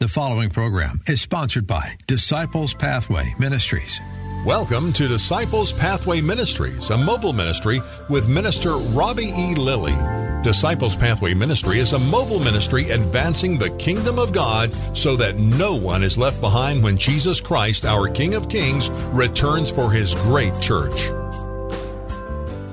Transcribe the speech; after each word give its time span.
The 0.00 0.08
following 0.08 0.48
program 0.48 1.02
is 1.06 1.20
sponsored 1.20 1.66
by 1.66 1.98
Disciples 2.06 2.72
Pathway 2.72 3.34
Ministries. 3.38 4.00
Welcome 4.46 4.94
to 4.94 5.06
Disciples 5.06 5.72
Pathway 5.72 6.22
Ministries, 6.22 6.88
a 6.88 6.96
mobile 6.96 7.34
ministry 7.34 7.82
with 8.08 8.26
Minister 8.26 8.78
Robbie 8.78 9.28
E. 9.28 9.54
Lilly. 9.54 9.94
Disciples 10.42 10.96
Pathway 10.96 11.34
Ministry 11.34 11.80
is 11.80 11.92
a 11.92 11.98
mobile 11.98 12.38
ministry 12.38 12.88
advancing 12.88 13.58
the 13.58 13.68
kingdom 13.72 14.18
of 14.18 14.32
God 14.32 14.72
so 14.96 15.16
that 15.16 15.36
no 15.36 15.74
one 15.74 16.02
is 16.02 16.16
left 16.16 16.40
behind 16.40 16.82
when 16.82 16.96
Jesus 16.96 17.38
Christ, 17.38 17.84
our 17.84 18.08
King 18.08 18.32
of 18.32 18.48
Kings, 18.48 18.88
returns 19.12 19.70
for 19.70 19.90
his 19.90 20.14
great 20.14 20.58
church. 20.62 21.10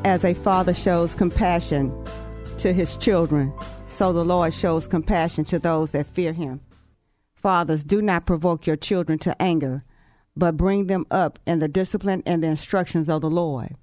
As 0.05 0.23
a 0.23 0.33
father 0.33 0.73
shows 0.73 1.13
compassion 1.13 1.91
to 2.59 2.71
his 2.71 2.95
children, 2.95 3.51
so 3.85 4.13
the 4.13 4.23
Lord 4.23 4.53
shows 4.53 4.87
compassion 4.87 5.43
to 5.43 5.59
those 5.59 5.91
that 5.91 6.07
fear 6.07 6.31
him. 6.31 6.61
Fathers, 7.41 7.83
do 7.83 8.01
not 8.01 8.25
provoke 8.25 8.65
your 8.65 8.75
children 8.75 9.19
to 9.19 9.39
anger, 9.39 9.83
but 10.35 10.57
bring 10.57 10.87
them 10.87 11.05
up 11.11 11.37
in 11.45 11.59
the 11.59 11.67
discipline 11.67 12.23
and 12.25 12.43
the 12.43 12.47
instructions 12.47 13.07
of 13.07 13.21
the 13.21 13.29
Lord. 13.29 13.75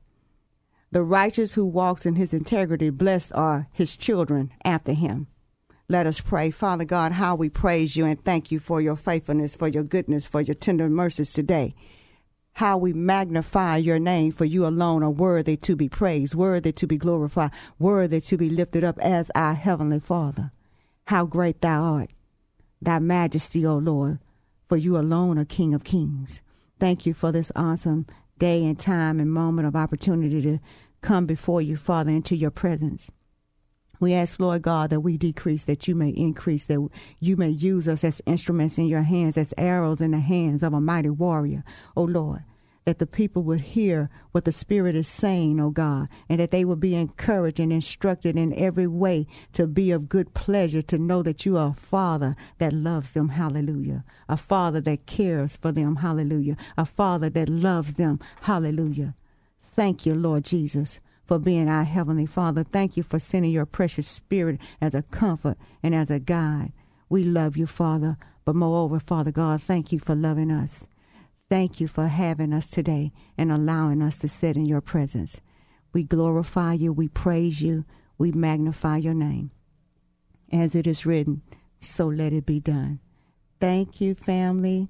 The 0.91 1.03
righteous 1.03 1.55
who 1.55 1.65
walks 1.65 2.05
in 2.05 2.17
his 2.17 2.33
integrity, 2.33 2.91
blessed 2.91 3.33
are 3.33 3.69
his 3.73 3.97
children 3.97 4.53
after 4.65 4.93
him. 4.93 5.29
Let 5.89 6.07
us 6.07 6.21
pray. 6.21 6.51
Father 6.51 6.85
God, 6.85 7.13
how 7.13 7.37
we 7.37 7.49
praise 7.49 7.97
you 7.97 8.07
and 8.07 8.23
thank 8.25 8.51
you 8.51 8.59
for 8.59 8.81
your 8.81 8.97
faithfulness, 8.97 9.55
for 9.55 9.69
your 9.69 9.83
goodness, 9.85 10.27
for 10.27 10.41
your 10.41 10.55
tender 10.55 10.89
mercies 10.89 11.33
today. 11.33 11.75
How 12.55 12.77
we 12.77 12.93
magnify 12.93 13.77
your 13.77 13.99
name, 13.99 14.33
for 14.33 14.45
you 14.45 14.67
alone 14.67 15.03
are 15.03 15.11
worthy 15.11 15.57
to 15.59 15.77
be 15.77 15.89
praised, 15.89 16.35
worthy 16.35 16.73
to 16.73 16.87
be 16.87 16.97
glorified, 16.97 17.51
worthy 17.79 18.21
to 18.23 18.37
be 18.37 18.49
lifted 18.49 18.83
up 18.83 18.99
as 19.01 19.31
our 19.35 19.55
Heavenly 19.55 20.01
Father. 20.01 20.53
How 21.07 21.25
great 21.25 21.61
thou 21.61 21.83
art 21.83 22.11
thy 22.85 22.99
majesty, 22.99 23.65
O 23.65 23.77
Lord, 23.77 24.19
for 24.69 24.77
you 24.77 24.97
alone 24.97 25.39
are 25.39 25.45
King 25.45 25.75
of 25.75 25.85
kings. 25.85 26.41
Thank 26.79 27.07
you 27.07 27.15
for 27.15 27.33
this 27.33 27.53
awesome 27.55 28.07
day 28.39 28.65
and 28.65 28.79
time 28.79 29.21
and 29.21 29.33
moment 29.33 29.69
of 29.69 29.77
opportunity 29.77 30.43
to 30.43 30.59
come 31.01 31.27
before 31.27 31.63
you, 31.63 31.77
Father, 31.77 32.11
into 32.11 32.37
your 32.37 32.51
presence. 32.51 33.11
We 34.01 34.13
ask, 34.13 34.41
Lord 34.41 34.63
God, 34.63 34.91
that 34.91 35.01
we 35.01 35.17
decrease, 35.17 35.65
that 35.65 35.87
you 35.87 35.95
may 35.95 36.11
increase, 36.11 36.67
that 36.67 36.89
you 37.21 37.37
may 37.37 37.51
use 37.51 37.89
us 37.89 38.05
as 38.05 38.21
instruments 38.27 38.77
in 38.77 38.87
your 38.87 39.03
hands, 39.03 39.37
as 39.37 39.55
arrows 39.57 40.01
in 40.01 40.11
the 40.11 40.19
hands 40.19 40.63
of 40.63 40.73
a 40.73 40.81
mighty 40.81 41.11
warrior, 41.11 41.65
O 41.97 42.03
Lord 42.03 42.45
that 42.85 42.99
the 42.99 43.07
people 43.07 43.43
would 43.43 43.61
hear 43.61 44.11
what 44.33 44.45
the 44.45 44.53
Spirit 44.53 44.95
is 44.95 45.09
saying, 45.09 45.59
O 45.59 45.71
God, 45.71 46.09
and 46.29 46.39
that 46.39 46.51
they 46.51 46.65
would 46.65 46.81
be 46.81 46.95
encouraged 46.95 47.59
and 47.59 47.73
instructed 47.73 48.37
in 48.37 48.53
every 48.55 48.87
way 48.87 49.27
to 49.55 49.67
be 49.67 49.91
of 49.91 50.09
good 50.09 50.35
pleasure, 50.35 50.83
to 50.83 50.99
know 50.99 51.23
that 51.23 51.47
you 51.47 51.57
are 51.57 51.71
a 51.71 51.75
Father 51.75 52.37
that 52.59 52.75
loves 52.75 53.13
them, 53.13 53.31
hallelujah. 53.31 54.05
A 54.29 54.37
Father 54.37 54.83
that 54.83 55.07
cares 55.07 55.57
for 55.57 55.73
them, 55.73 55.97
hallelujah. 55.97 56.57
A 56.77 56.85
Father 56.85 57.31
that 57.31 57.49
loves 57.49 57.95
them, 57.95 58.21
hallelujah. 58.43 59.15
Thank 59.75 60.05
you, 60.05 60.15
Lord 60.15 60.45
Jesus, 60.45 61.01
for 61.25 61.39
being 61.39 61.69
our 61.69 61.85
Heavenly 61.85 62.27
Father. 62.27 62.65
Thank 62.65 62.99
you 62.99 63.03
for 63.03 63.19
sending 63.19 63.51
your 63.51 63.67
precious 63.67 64.07
Spirit 64.07 64.61
as 64.81 64.95
a 64.95 65.03
comfort 65.03 65.57
and 65.83 65.95
as 65.95 66.11
a 66.11 66.19
guide. 66.19 66.73
We 67.09 67.25
love 67.25 67.57
you, 67.57 67.67
Father, 67.67 68.19
but 68.45 68.55
moreover, 68.55 69.01
Father 69.01 69.33
God, 69.33 69.63
thank 69.63 69.91
you 69.91 69.99
for 69.99 70.15
loving 70.15 70.51
us. 70.51 70.85
Thank 71.55 71.81
you 71.81 71.87
for 71.87 72.09
having 72.09 72.53
us 72.53 72.69
today 72.69 73.13
and 73.39 73.53
allowing 73.53 74.03
us 74.03 74.19
to 74.19 74.29
sit 74.29 74.57
in 74.57 74.67
your 74.67 74.81
presence. 74.81 75.41
We 75.93 76.03
glorify 76.03 76.73
you, 76.73 76.93
we 76.93 77.07
praise 77.07 77.63
you, 77.63 77.85
we 78.19 78.33
magnify 78.33 78.97
your 78.97 79.15
name. 79.15 79.53
As 80.51 80.75
it 80.75 80.85
is 80.85 81.07
written, 81.07 81.43
so 81.79 82.09
let 82.09 82.33
it 82.33 82.45
be 82.45 82.59
done. 82.59 82.99
Thank 83.61 84.01
you, 84.01 84.17
family. 84.17 84.89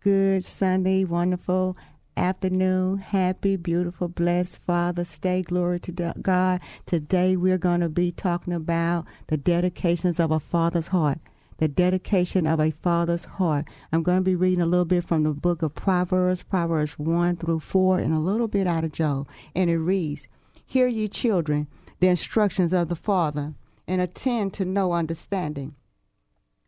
Good 0.00 0.44
Sunday, 0.44 1.04
wonderful 1.04 1.78
afternoon. 2.14 2.98
Happy, 2.98 3.56
beautiful, 3.56 4.08
blessed 4.08 4.58
Father's 4.66 5.18
Day. 5.18 5.40
Glory 5.40 5.80
to 5.80 6.12
God. 6.20 6.60
Today 6.84 7.36
we're 7.36 7.56
going 7.56 7.80
to 7.80 7.88
be 7.88 8.12
talking 8.12 8.52
about 8.52 9.06
the 9.28 9.38
dedications 9.38 10.20
of 10.20 10.30
a 10.30 10.40
father's 10.40 10.88
heart 10.88 11.20
the 11.58 11.68
dedication 11.68 12.46
of 12.46 12.60
a 12.60 12.70
father's 12.70 13.24
heart. 13.24 13.66
I'm 13.92 14.02
going 14.02 14.18
to 14.18 14.22
be 14.22 14.34
reading 14.34 14.60
a 14.60 14.66
little 14.66 14.84
bit 14.84 15.04
from 15.04 15.22
the 15.22 15.30
book 15.30 15.62
of 15.62 15.74
Proverbs, 15.74 16.42
Proverbs 16.42 16.98
1 16.98 17.36
through 17.36 17.60
4, 17.60 17.98
and 17.98 18.12
a 18.12 18.18
little 18.18 18.48
bit 18.48 18.66
out 18.66 18.84
of 18.84 18.92
Job. 18.92 19.28
And 19.54 19.70
it 19.70 19.78
reads 19.78 20.28
Hear 20.64 20.86
ye 20.88 21.08
children, 21.08 21.68
the 22.00 22.08
instructions 22.08 22.72
of 22.72 22.88
the 22.88 22.96
Father, 22.96 23.54
and 23.86 24.00
attend 24.00 24.52
to 24.54 24.64
know 24.64 24.92
understanding. 24.92 25.74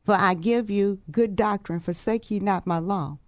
For 0.04 0.14
I 0.14 0.34
give 0.34 0.70
you 0.70 1.00
good 1.10 1.36
doctrine, 1.36 1.80
forsake 1.80 2.30
ye 2.30 2.40
not 2.40 2.66
my 2.66 2.78
law. 2.78 3.18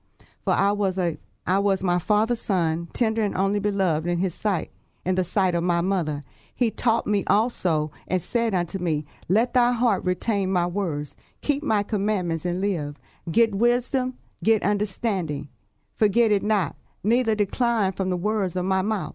For 0.45 0.55
I 0.55 0.73
was 0.73 0.97
a 0.97 1.19
I 1.47 1.59
was 1.59 1.83
my 1.83 1.99
father's 1.99 2.41
son, 2.41 2.89
tender 2.93 3.23
and 3.23 3.37
only 3.37 3.59
beloved 3.59 4.07
in 4.07 4.19
his 4.19 4.35
sight, 4.35 4.71
in 5.05 5.17
the 5.17 5.25
sight 5.25 5.55
of 5.55 5.65
my 5.65 5.81
mother. 5.81 6.23
He 6.61 6.71
taught 6.71 7.07
me 7.07 7.25
also, 7.27 7.91
and 8.07 8.21
said 8.21 8.53
unto 8.53 8.79
me, 8.79 9.07
Let 9.31 9.55
thy 9.55 9.73
heart 9.73 10.05
retain 10.05 10.53
my 10.53 10.67
words, 10.67 11.17
keep 11.41 11.63
my 11.63 11.83
commandments, 11.83 12.45
and 12.45 12.61
live. 12.61 12.97
Get 13.31 13.55
wisdom, 13.55 14.19
get 14.45 14.63
understanding. 14.63 15.49
Forget 15.97 16.31
it 16.31 16.43
not, 16.43 16.77
neither 17.03 17.35
decline 17.35 17.93
from 17.93 18.11
the 18.11 18.17
words 18.19 18.57
of 18.57 18.67
my 18.67 18.83
mouth. 18.83 19.15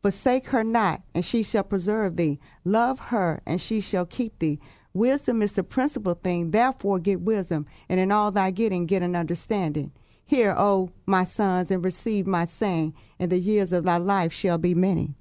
Forsake 0.00 0.46
her 0.46 0.64
not, 0.64 1.02
and 1.14 1.26
she 1.26 1.42
shall 1.42 1.62
preserve 1.62 2.16
thee. 2.16 2.40
Love 2.64 2.98
her, 2.98 3.42
and 3.44 3.60
she 3.60 3.82
shall 3.82 4.06
keep 4.06 4.38
thee. 4.38 4.58
Wisdom 4.94 5.42
is 5.42 5.52
the 5.52 5.62
principal 5.62 6.14
thing, 6.14 6.52
therefore 6.52 6.98
get 6.98 7.20
wisdom, 7.20 7.66
and 7.90 8.00
in 8.00 8.10
all 8.10 8.30
thy 8.30 8.50
getting 8.50 8.86
get 8.86 9.02
an 9.02 9.14
understanding. 9.14 9.92
Hear, 10.24 10.54
O 10.56 10.88
my 11.04 11.24
sons, 11.24 11.70
and 11.70 11.84
receive 11.84 12.26
my 12.26 12.46
saying, 12.46 12.94
and 13.18 13.30
the 13.30 13.38
years 13.38 13.74
of 13.74 13.84
thy 13.84 13.98
life 13.98 14.32
shall 14.32 14.56
be 14.56 14.74
many. 14.74 15.14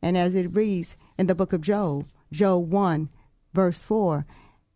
And 0.00 0.16
as 0.16 0.36
it 0.36 0.54
reads, 0.54 0.94
in 1.18 1.26
the 1.26 1.34
book 1.34 1.52
of 1.52 1.60
Job, 1.60 2.06
Job 2.32 2.70
1, 2.70 3.08
verse 3.52 3.80
4. 3.80 4.24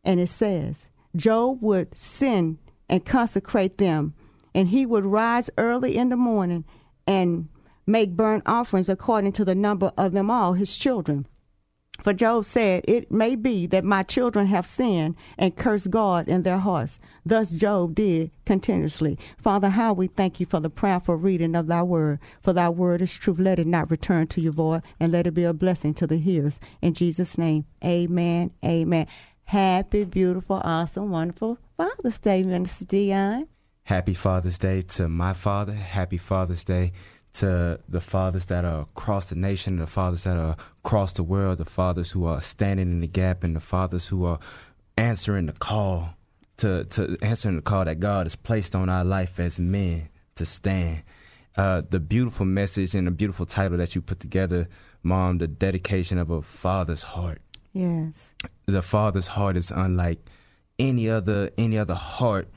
And 0.05 0.21
it 0.21 0.29
says, 0.29 0.87
Job 1.15 1.63
would 1.63 1.97
sin 1.97 2.59
and 2.89 3.05
consecrate 3.05 3.79
them, 3.79 4.15
and 4.55 4.69
he 4.69 4.85
would 4.85 5.07
rise 5.07 5.49
early 5.57 5.97
in 5.97 6.09
the 6.09 6.17
morning 6.17 6.65
and 7.07 7.49
make 7.87 8.17
burnt 8.17 8.43
offerings 8.47 8.89
according 8.89 9.33
to 9.33 9.45
the 9.45 9.55
number 9.55 9.93
of 9.97 10.13
them 10.13 10.31
all, 10.31 10.55
his 10.55 10.77
children. 10.77 11.27
For 12.01 12.13
Job 12.13 12.45
said, 12.45 12.85
It 12.89 13.13
may 13.13 13.37
be 13.37 13.67
that 13.69 13.85
my 13.85 14.03
children 14.03 14.47
have 14.47 14.67
sinned 14.67 15.15
and 15.39 15.57
cursed 15.57 15.91
God 15.91 16.29
in 16.29 16.43
their 16.43 16.59
hearts. 16.59 16.99
Thus 17.25 17.51
Job 17.53 17.95
did 17.95 18.33
continuously. 18.45 19.19
Father, 19.39 19.69
how 19.69 19.93
we 19.93 20.09
thank 20.09 20.41
you 20.41 20.47
for 20.47 20.59
the 20.59 20.71
prayerful 20.71 21.15
reading 21.17 21.55
of 21.55 21.69
thy 21.69 21.83
word. 21.83 22.19
For 22.43 22.53
thy 22.53 22.71
word 22.71 23.03
is 23.03 23.13
truth. 23.13 23.39
Let 23.39 23.61
it 23.61 23.67
not 23.67 23.91
return 23.91 24.27
to 24.29 24.41
your 24.41 24.53
void, 24.53 24.83
and 24.99 25.13
let 25.13 25.27
it 25.27 25.33
be 25.33 25.45
a 25.45 25.53
blessing 25.53 25.95
to 25.95 26.07
the 26.07 26.17
hearers. 26.17 26.59
In 26.81 26.95
Jesus' 26.95 27.39
name, 27.39 27.67
amen, 27.85 28.51
amen. 28.65 29.07
Happy, 29.45 30.05
beautiful, 30.05 30.61
awesome, 30.65 31.11
wonderful 31.11 31.59
Father's 31.77 32.19
Day, 32.19 32.43
Minister 32.43 32.85
Dion. 32.87 33.49
Happy 33.85 34.15
Father's 34.15 34.59
Day 34.59 34.83
to 34.83 35.09
my 35.09 35.33
father. 35.33 35.75
Happy 35.75 36.17
Father's 36.17 36.65
Day 36.65 36.93
to 37.35 37.81
the 37.89 38.01
fathers 38.01 38.47
that 38.47 38.65
are 38.65 38.83
across 38.83 39.27
the 39.27 39.35
nation, 39.35 39.79
the 39.79 39.87
fathers 39.87 40.25
that 40.25 40.37
are 40.37 40.57
across 40.85 41.15
the 41.15 41.23
world, 41.23 41.59
the 41.59 41.65
fathers 41.65 42.11
who 42.11 42.27
are 42.27 42.43
standing 42.43 42.91
in 42.91 43.01
the 43.01 43.07
gap, 43.07 43.43
and 43.43 43.57
the 43.57 43.61
fathers 43.61 44.07
who 44.07 44.25
are 44.25 44.39
answering 44.97 45.47
the 45.47 45.53
call 45.53 46.11
to 46.59 46.85
to 46.85 47.17
answering 47.23 47.57
the 47.57 47.63
call 47.63 47.85
that 47.85 48.01
God 48.01 48.27
has 48.27 48.37
placed 48.37 48.77
on 48.77 48.89
our 48.89 49.05
life 49.05 49.41
as 49.41 49.59
men 49.59 50.09
to 50.37 50.45
stand. 50.45 51.03
Uh, 51.57 51.83
the 51.89 52.01
beautiful 52.01 52.47
message 52.47 52.95
and 52.95 53.07
the 53.07 53.11
beautiful 53.11 53.45
title 53.45 53.77
that 53.79 53.95
you 53.95 54.01
put 54.01 54.21
together, 54.21 54.69
Mom, 55.03 55.39
the 55.39 55.47
dedication 55.47 56.17
of 56.17 56.31
a 56.31 56.41
father's 56.41 57.03
heart. 57.03 57.43
Yes. 57.75 58.31
The 58.67 58.83
father's 58.83 59.29
heart 59.29 59.57
is 59.57 59.71
unlike 59.71 60.19
any 60.79 61.09
other 61.09 61.51
any 61.57 61.79
other 61.79 61.95
heart 61.95 62.49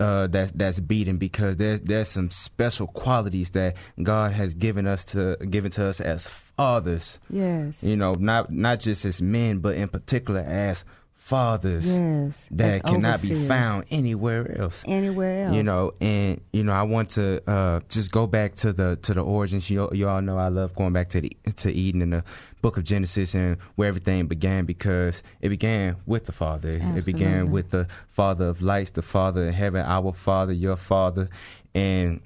uh, 0.00 0.28
that's 0.28 0.52
that's 0.52 0.80
beaten 0.80 1.16
because 1.16 1.56
there's 1.56 1.80
there's 1.80 2.08
some 2.08 2.30
special 2.30 2.86
qualities 2.86 3.50
that 3.50 3.76
God 4.02 4.32
has 4.32 4.54
given 4.54 4.86
us 4.86 5.04
to 5.06 5.36
given 5.50 5.70
to 5.72 5.86
us 5.86 6.00
as 6.00 6.28
fathers. 6.28 7.18
Yes. 7.30 7.82
You 7.82 7.96
know, 7.96 8.14
not 8.14 8.52
not 8.52 8.80
just 8.80 9.04
as 9.04 9.20
men, 9.20 9.58
but 9.58 9.74
in 9.74 9.88
particular 9.88 10.40
as 10.40 10.84
fathers 11.28 11.94
Yes, 11.94 12.46
that 12.52 12.82
cannot 12.84 13.20
be 13.20 13.46
found 13.46 13.84
anywhere 13.90 14.58
else. 14.58 14.82
Anywhere 14.86 15.46
else. 15.46 15.54
You 15.56 15.62
know, 15.62 15.92
and 16.00 16.40
you 16.54 16.64
know, 16.64 16.72
I 16.72 16.84
want 16.84 17.10
to 17.10 17.42
uh, 17.46 17.80
just 17.90 18.10
go 18.10 18.26
back 18.26 18.54
to 18.56 18.72
the 18.72 18.96
to 19.02 19.12
the 19.12 19.20
origins. 19.20 19.68
You, 19.68 19.90
you 19.92 20.08
all 20.08 20.22
know 20.22 20.38
I 20.38 20.48
love 20.48 20.74
going 20.74 20.94
back 20.94 21.10
to 21.10 21.20
the 21.20 21.36
to 21.56 21.70
Eden 21.70 22.00
and 22.00 22.12
the 22.14 22.24
Book 22.62 22.78
of 22.78 22.84
Genesis 22.84 23.34
and 23.34 23.58
where 23.76 23.88
everything 23.88 24.26
began 24.26 24.64
because 24.64 25.22
it 25.42 25.50
began 25.50 25.96
with 26.06 26.24
the 26.24 26.32
Father. 26.32 26.80
It 26.96 27.04
began 27.04 27.50
with 27.50 27.70
the 27.70 27.86
Father 28.08 28.46
of 28.46 28.62
lights, 28.62 28.90
the 28.90 29.02
Father 29.02 29.46
in 29.48 29.52
heaven, 29.52 29.84
our 29.84 30.12
Father, 30.14 30.54
your 30.54 30.76
Father, 30.76 31.28
and 31.74 32.20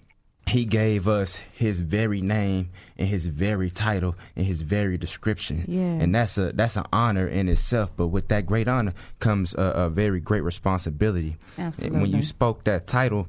he 0.48 0.64
gave 0.64 1.06
us 1.08 1.36
his 1.52 1.80
very 1.80 2.20
name 2.20 2.70
and 2.98 3.08
his 3.08 3.26
very 3.26 3.70
title 3.70 4.16
and 4.36 4.44
his 4.44 4.62
very 4.62 4.98
description. 4.98 5.64
Yes. 5.68 6.02
And 6.02 6.14
that's 6.14 6.36
a 6.36 6.52
that's 6.52 6.76
an 6.76 6.84
honor 6.92 7.26
in 7.26 7.48
itself. 7.48 7.90
But 7.96 8.08
with 8.08 8.28
that 8.28 8.44
great 8.46 8.68
honor 8.68 8.92
comes 9.20 9.54
a, 9.54 9.62
a 9.62 9.88
very 9.90 10.20
great 10.20 10.42
responsibility. 10.42 11.36
And 11.56 11.74
when 12.00 12.06
you 12.10 12.22
spoke 12.22 12.64
that 12.64 12.86
title, 12.86 13.28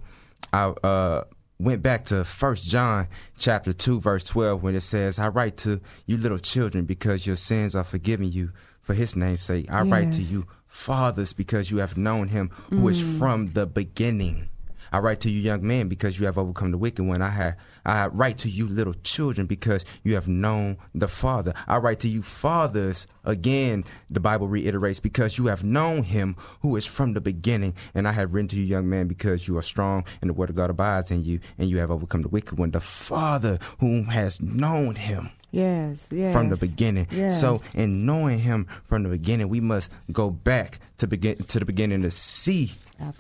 I 0.52 0.66
uh, 0.84 1.24
went 1.60 1.82
back 1.82 2.06
to 2.06 2.24
First 2.26 2.66
John 2.66 3.08
chapter 3.38 3.74
two 3.74 4.00
verse 4.02 4.24
twelve 4.24 4.64
when 4.64 4.76
it 4.76 4.82
says, 4.82 5.20
"I 5.20 5.28
write 5.30 5.56
to 5.58 5.80
you 6.06 6.18
little 6.18 6.40
children 6.40 6.86
because 6.86 7.28
your 7.28 7.36
sins 7.38 7.76
are 7.76 7.84
forgiven 7.86 8.32
you 8.32 8.52
for 8.82 8.96
His 8.96 9.16
name's 9.16 9.44
sake. 9.44 9.72
I 9.72 9.84
write 9.84 10.12
to 10.14 10.22
you 10.22 10.46
fathers 10.68 11.32
because 11.32 11.70
you 11.72 11.78
have 11.78 11.96
known 11.96 12.30
Him 12.30 12.50
who 12.70 12.88
is 12.90 13.00
Mm. 13.00 13.20
from 13.20 13.48
the 13.54 13.66
beginning." 13.68 14.50
I 14.94 15.00
write 15.00 15.20
to 15.22 15.30
you 15.30 15.42
young 15.42 15.66
man, 15.66 15.88
because 15.88 16.20
you 16.20 16.28
have 16.28 16.38
overcome 16.38 16.70
the 16.70 16.78
wicked 16.78 17.04
one. 17.04 17.24
I 17.24 17.30
have 17.30 17.56
I 17.84 18.08
write 18.08 18.38
to 18.40 18.50
you 18.50 18.68
little 18.68 18.94
children 19.04 19.48
because 19.48 19.84
you 20.04 20.14
have 20.14 20.28
known 20.28 20.78
the 20.94 21.08
Father. 21.08 21.54
I 21.68 21.78
write 21.78 22.00
to 22.02 22.08
you 22.08 22.22
fathers 22.22 23.08
again, 23.26 23.84
the 24.10 24.20
Bible 24.20 24.48
reiterates, 24.48 25.00
because 25.00 25.38
you 25.38 25.48
have 25.48 25.64
known 25.64 26.04
him 26.04 26.36
who 26.62 26.76
is 26.76 26.86
from 26.86 27.14
the 27.14 27.22
beginning. 27.22 27.74
And 27.96 28.08
I 28.08 28.12
have 28.12 28.34
written 28.34 28.50
to 28.50 28.56
you 28.56 28.64
young 28.64 28.88
man, 28.88 29.08
because 29.08 29.48
you 29.48 29.58
are 29.58 29.64
strong 29.64 30.06
and 30.22 30.30
the 30.30 30.34
word 30.34 30.52
of 30.52 30.56
God 30.56 30.70
abides 30.70 31.10
in 31.10 31.24
you 31.24 31.40
and 31.58 31.70
you 31.70 31.80
have 31.80 31.92
overcome 31.92 32.22
the 32.22 32.30
wicked 32.30 32.58
one. 32.58 32.72
The 32.72 32.80
Father 32.80 33.58
whom 33.80 34.06
has 34.06 34.42
known 34.42 34.96
him 34.96 35.32
Yes, 35.54 36.08
yes. 36.10 36.34
from 36.34 36.50
the 36.50 36.56
beginning. 36.56 37.08
Yes. 37.12 37.40
So, 37.40 37.62
in 37.76 38.08
knowing 38.08 38.40
Him 38.40 38.66
from 38.86 39.04
the 39.04 39.10
beginning, 39.10 39.50
we 39.50 39.60
must 39.60 39.92
go 40.12 40.32
back 40.32 40.80
to 40.98 41.06
begin 41.06 41.38
to 41.44 41.60
the 41.60 41.66
beginning 41.66 42.02
to 42.02 42.10
see 42.10 42.72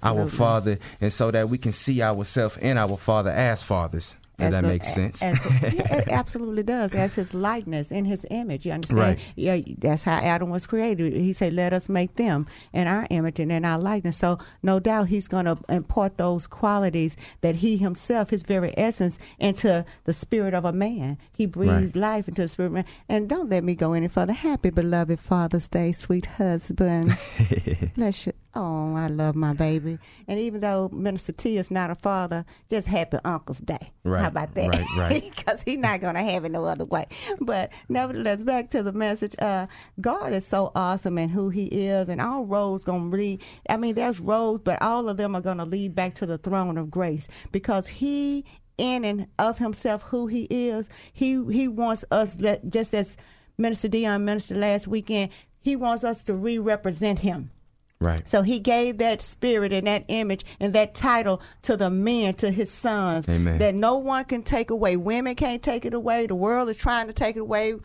our 0.02 0.28
Father, 0.28 0.80
and 1.00 1.14
so 1.14 1.30
that 1.30 1.48
we 1.48 1.60
can 1.60 1.72
see 1.74 2.02
ourselves 2.02 2.58
and 2.58 2.80
our 2.80 2.98
Father 2.98 3.30
as 3.30 3.62
fathers. 3.62 4.16
As 4.40 4.52
that 4.52 4.64
makes 4.64 4.92
sense. 4.94 5.22
as- 5.22 5.40
yeah, 5.62 5.98
it 5.98 6.08
absolutely 6.12 6.64
does. 6.64 6.94
As 6.94 7.14
his 7.14 7.34
likeness, 7.34 7.92
in 7.92 8.06
his 8.06 8.26
image. 8.32 8.66
You 8.66 8.72
understand? 8.74 9.00
Right. 9.00 9.20
Yeah, 9.36 9.60
that's 9.78 10.04
how 10.04 10.18
Adam 10.18 10.50
was 10.50 10.66
created. 10.66 11.14
He 11.14 11.34
said, 11.34 11.54
"Let 11.54 11.72
us 11.72 11.88
make 11.88 12.16
them 12.16 12.48
in 12.74 12.88
our 12.88 13.06
image 13.10 13.40
and 13.40 13.52
in 13.52 13.64
our 13.64 13.78
likeness." 13.78 14.18
So, 14.18 14.40
no 14.64 14.80
doubt, 14.80 15.10
he's 15.10 15.28
going 15.28 15.46
to 15.46 15.58
impart 15.70 16.18
those 16.18 16.48
qualities 16.48 17.16
that 17.42 17.56
he 17.58 17.78
himself, 17.78 18.32
his 18.32 18.44
very 18.44 18.74
essence, 18.78 19.18
into 19.40 19.86
the 20.06 20.14
spirit 20.14 20.54
of 20.54 20.66
a 20.66 20.74
man. 20.74 21.18
He 21.38 21.46
breathed 21.46 21.96
life 21.96 22.28
into 22.28 22.42
the 22.42 22.48
spirit 22.48 22.68
of 22.68 22.74
man. 22.74 22.86
And 23.08 23.30
don't 23.30 23.50
let 23.50 23.64
me 23.64 23.76
go 23.76 23.94
any 23.94 24.08
further. 24.08 24.34
Happy 24.34 24.72
beloved 24.72 25.20
Father's 25.20 25.70
Day, 25.70 25.92
sweet 25.92 26.26
husband. 26.26 27.16
Bless 27.96 28.28
you. 28.28 28.34
Oh, 28.56 28.94
I 28.96 29.08
love 29.08 29.36
my 29.36 29.54
baby. 29.54 29.98
And 30.28 30.40
even 30.40 30.60
though 30.62 30.88
Minister 30.94 31.32
T 31.32 31.58
is 31.58 31.72
not 31.72 31.90
a 31.90 31.96
father, 31.96 32.46
just 32.70 32.88
happy 32.88 33.18
Uncle's 33.26 33.58
Day. 33.58 33.92
Right, 34.04 34.22
How 34.22 34.28
about 34.28 34.54
that? 34.54 34.68
right, 34.70 34.86
right. 34.96 35.34
Because 35.36 35.64
he's 35.64 35.80
not 35.80 36.02
going 36.02 36.14
to 36.14 36.22
have 36.22 36.46
it 36.46 36.50
no 36.52 36.64
other 36.66 36.86
way. 36.86 37.08
But 37.40 37.72
nevertheless, 37.90 38.44
back 38.44 38.70
to 38.72 38.84
the 38.84 38.92
message. 38.92 39.36
Uh, 39.40 39.66
God 40.02 40.34
is 40.34 40.46
so 40.46 40.72
awesome 40.76 41.18
and 41.18 41.32
who 41.32 41.50
He 41.50 41.66
is, 41.66 42.10
and 42.10 42.22
all 42.22 42.46
roads 42.46 42.84
going 42.84 43.10
to 43.10 43.18
lead. 43.18 43.42
I 43.70 43.78
mean, 43.78 43.96
there's 43.96 44.20
roads, 44.20 44.62
but 44.64 44.80
all 44.82 45.10
of 45.10 45.18
them 45.18 45.36
are 45.36 45.42
going 45.42 45.58
to 45.58 45.66
lead 45.66 45.96
back 45.96 46.14
to 46.16 46.28
the 46.28 46.38
throne 46.38 46.78
of 46.78 46.92
grace 46.92 47.28
because 47.52 47.88
He, 47.88 48.46
in 48.78 49.04
and 49.04 49.28
of 49.40 49.58
Himself, 49.58 50.04
who 50.04 50.28
He 50.28 50.44
is, 50.44 50.88
He 51.12 51.44
He 51.52 51.68
wants 51.68 52.06
us 52.12 52.36
that 52.36 52.70
just 52.70 52.94
as 52.94 53.18
Minister 53.58 53.88
Dion 53.88 54.26
ministered 54.26 54.58
last 54.58 54.86
weekend. 54.88 55.32
He 55.62 55.76
wants 55.76 56.04
us 56.04 56.24
to 56.26 56.36
re-represent 56.36 57.20
Him. 57.20 57.50
Right. 58.00 58.28
So 58.28 58.42
he 58.42 58.60
gave 58.60 58.98
that 58.98 59.22
spirit 59.22 59.74
and 59.74 59.88
that 59.88 60.06
image 60.08 60.46
and 60.60 60.74
that 60.74 60.96
title 60.96 61.42
to 61.64 61.78
the 61.78 61.90
men, 61.90 62.34
to 62.36 62.52
his 62.52 62.72
sons, 62.72 63.28
Amen. 63.28 63.58
that 63.60 63.76
no 63.76 63.98
one 63.98 64.26
can 64.26 64.44
take 64.44 64.70
away. 64.70 64.98
Women 64.98 65.36
can't 65.36 65.64
take 65.64 65.86
it 65.86 65.94
away. 65.94 66.28
The 66.28 66.36
world 66.36 66.70
is 66.70 66.78
trying 66.78 67.08
to 67.08 67.14
take 67.14 67.36
it 67.36 67.42
away. 67.42 67.76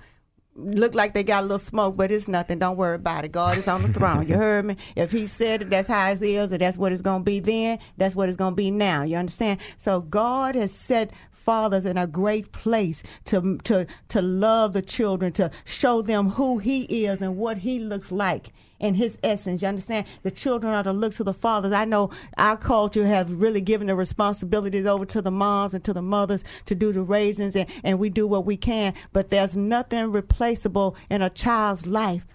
Look 0.57 0.95
like 0.95 1.15
they 1.15 1.23
got 1.23 1.41
a 1.41 1.43
little 1.43 1.59
smoke, 1.61 1.97
but 1.97 2.11
it's 2.11 2.27
nothing. 2.27 2.59
Don't 2.59 2.77
worry 2.77 2.97
about 2.97 3.25
it. 3.25 3.31
God 3.31 3.57
is 3.59 3.69
on 3.69 3.83
the 3.83 3.93
throne. 3.93 4.27
You 4.27 4.35
heard 4.37 4.65
me? 4.65 4.77
If 4.97 5.13
He 5.13 5.29
said 5.29 5.63
it, 5.63 5.71
that's 5.71 5.87
how 5.87 6.11
it 6.11 6.21
is, 6.21 6.51
and 6.51 6.61
that's 6.61 6.77
what 6.77 6.91
it's 6.91 7.03
going 7.03 7.21
to 7.21 7.25
be 7.25 7.39
then. 7.39 7.79
That's 7.97 8.17
what 8.17 8.29
it's 8.29 8.37
going 8.37 8.53
to 8.53 8.57
be 8.57 8.73
now. 8.73 9.05
You 9.05 9.19
understand? 9.19 9.61
So 9.77 10.01
God 10.01 10.57
has 10.57 10.73
set 10.73 11.13
fathers 11.31 11.87
in 11.87 11.97
a 11.97 12.07
great 12.07 12.53
place 12.53 13.03
to 13.25 13.57
to 13.65 13.87
to 14.09 14.21
love 14.21 14.75
the 14.75 14.83
children, 14.83 15.33
to 15.33 15.51
show 15.65 16.03
them 16.03 16.29
who 16.29 16.59
He 16.59 17.07
is 17.07 17.23
and 17.23 17.37
what 17.37 17.57
He 17.57 17.79
looks 17.79 18.13
like 18.13 18.53
in 18.81 18.95
his 18.95 19.19
essence. 19.23 19.63
You 19.63 19.69
understand? 19.69 20.07
The 20.23 20.31
children 20.31 20.73
are 20.73 20.83
to 20.83 20.93
look 20.93 21.15
to 21.15 21.25
the 21.25 21.35
fathers. 21.35 21.73
I 21.73 21.85
know 21.85 22.11
our 22.37 22.57
culture 22.57 23.07
has 23.07 23.27
really 23.33 23.61
given 23.61 23.87
the 23.87 23.97
responsibilities 23.97 24.87
over 24.87 25.05
to 25.07 25.23
the 25.23 25.31
moms 25.31 25.75
and 25.75 25.85
to 25.85 25.93
the 25.93 26.03
mothers 26.03 26.45
to 26.67 26.75
do 26.75 26.93
the 26.93 27.03
raisins, 27.03 27.57
and, 27.57 27.69
and 27.85 27.99
we 27.99 28.11
do 28.11 28.27
what 28.27 28.47
we 28.47 28.57
can. 28.57 28.95
But 29.13 29.31
there's 29.31 29.57
nothing 29.57 30.13
replaceable 30.13 30.97
in 31.11 31.23
a 31.23 31.31
child's 31.31 31.87
life 31.87 32.27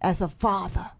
as 0.00 0.20
a 0.20 0.28
father 0.28 0.90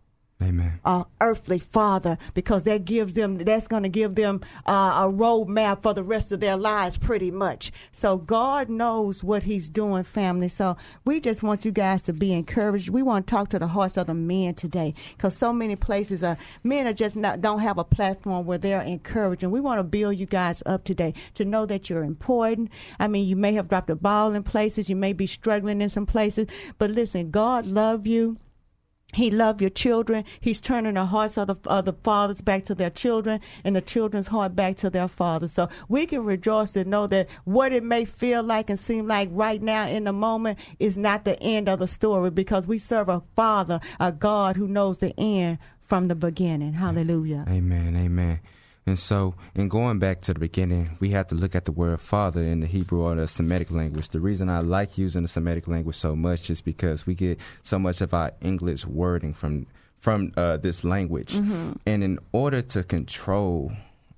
Amen. 0.43 0.81
uh, 0.85 1.05
earthly 1.21 1.59
father 1.59 2.19
because 2.35 2.65
that 2.65 2.85
gives 2.85 3.15
them 3.15 3.39
that's 3.39 3.67
going 3.67 3.83
to 3.83 3.89
give 3.89 4.15
them 4.15 4.41
uh, 4.67 5.05
a 5.05 5.13
roadmap 5.13 5.83
for 5.83 5.95
the 5.95 6.03
rest 6.03 6.33
of 6.33 6.41
their 6.41 6.57
lives 6.57 6.97
pretty 6.97 7.31
much. 7.31 7.73
So 7.93 8.17
god 8.17 8.69
knows 8.69 9.23
what 9.23 9.45
he's 9.45 9.69
doing 9.69 10.05
family. 10.05 10.49
So 10.49 10.77
we 11.05 11.21
just 11.21 11.43
want 11.43 11.65
you 11.65 11.71
guys 11.71 12.03
to 12.03 12.13
be 12.13 12.33
encouraged. 12.33 12.89
We 12.89 13.03
want 13.03 13.27
to 13.27 13.31
talk 13.31 13.49
to 13.51 13.59
the 13.59 13.69
hearts 13.69 13.97
of 13.97 14.07
the 14.07 14.15
men 14.15 14.55
today 14.55 14.95
because 15.17 15.37
so 15.37 15.53
many 15.53 15.77
places 15.77 16.23
uh, 16.23 16.37
men 16.65 16.87
are 16.87 16.93
just 16.93 17.17
not 17.17 17.41
don't 17.41 17.61
have 17.61 17.79
a 17.79 17.85
platform 17.85 18.47
where 18.47 18.59
they're 18.59 18.83
encouraged 18.83 19.43
and 19.43 19.53
we 19.53 19.61
want 19.61 19.79
to 19.79 19.85
build 19.85 20.17
you 20.17 20.27
guys 20.27 20.63
up 20.67 20.85
today 20.85 21.15
to 21.35 21.45
know 21.45 21.67
that 21.67 21.89
you're 21.89 22.05
important. 22.05 22.71
I 22.99 23.09
mean 23.09 23.29
you 23.29 23.37
may 23.37 23.53
have 23.55 23.69
dropped 23.69 23.91
a 23.91 23.97
ball 23.97 24.35
in 24.35 24.43
places 24.43 24.89
you 24.89 24.97
may 24.97 25.13
be 25.13 25.27
struggling 25.27 25.81
in 25.81 25.89
some 25.89 26.07
places 26.07 26.47
but 26.79 26.91
listen 26.91 27.31
god 27.31 27.67
love 27.67 28.07
you 28.07 28.37
he 29.13 29.31
loved 29.31 29.61
your 29.61 29.71
children. 29.71 30.25
He's 30.41 30.61
turning 30.61 30.95
the 30.95 31.05
hearts 31.05 31.37
of 31.37 31.47
the, 31.49 31.57
of 31.67 31.85
the 31.85 31.93
fathers 31.93 32.41
back 32.41 32.65
to 32.67 32.75
their 32.75 32.91
children 32.91 33.41
and 33.63 33.77
the 33.77 33.81
children's 33.81 34.29
heart 34.29 34.57
back 34.57 34.77
to 34.79 34.91
their 34.91 35.09
fathers. 35.09 35.53
So 35.53 35.69
we 35.89 36.07
can 36.07 36.25
rejoice 36.25 36.75
and 36.77 36.91
know 36.91 37.07
that 37.09 37.29
what 37.45 37.73
it 37.73 37.85
may 37.85 38.05
feel 38.05 38.43
like 38.43 38.71
and 38.71 38.79
seem 38.79 39.07
like 39.07 39.29
right 39.33 39.61
now 39.63 39.87
in 39.87 40.05
the 40.05 40.13
moment 40.13 40.59
is 40.79 40.97
not 40.97 41.25
the 41.25 41.41
end 41.43 41.69
of 41.69 41.79
the 41.79 41.89
story 41.89 42.31
because 42.31 42.67
we 42.67 42.79
serve 42.79 43.09
a 43.09 43.23
father, 43.37 43.81
a 44.01 44.13
God 44.13 44.57
who 44.57 44.67
knows 44.67 44.99
the 44.99 45.15
end 45.19 45.59
from 45.83 46.09
the 46.09 46.15
beginning. 46.15 46.73
Hallelujah. 46.73 47.45
Amen. 47.49 47.97
Amen. 47.97 48.41
And 48.85 48.99
so, 48.99 49.35
in 49.55 49.69
going 49.69 50.01
back 50.01 50.23
to 50.23 50.35
the 50.35 50.41
beginning, 50.41 50.97
we 50.99 51.11
have 51.11 51.29
to 51.29 51.37
look 51.37 51.55
at 51.55 51.67
the 51.67 51.73
word 51.73 52.01
father 52.01 52.43
in 52.43 52.61
the 52.61 52.67
Hebrew 52.67 53.03
or 53.03 53.15
the 53.15 53.29
Semitic 53.29 53.71
language. 53.71 54.09
The 54.09 54.19
reason 54.19 54.49
I 54.49 54.61
like 54.61 54.99
using 54.99 55.23
the 55.23 55.29
Semitic 55.29 55.69
language 55.69 55.97
so 55.97 56.17
much 56.17 56.51
is 56.51 56.61
because 56.61 57.07
we 57.07 57.15
get 57.15 57.39
so 57.63 57.79
much 57.79 58.01
of 58.01 58.13
our 58.13 58.33
English 58.41 58.85
wording 58.85 59.35
from 59.35 59.67
from 60.01 60.33
uh, 60.37 60.57
this 60.57 60.83
language, 60.83 61.35
and 61.87 62.03
in 62.03 62.19
order 62.33 62.61
to 62.61 62.83
control 62.83 63.71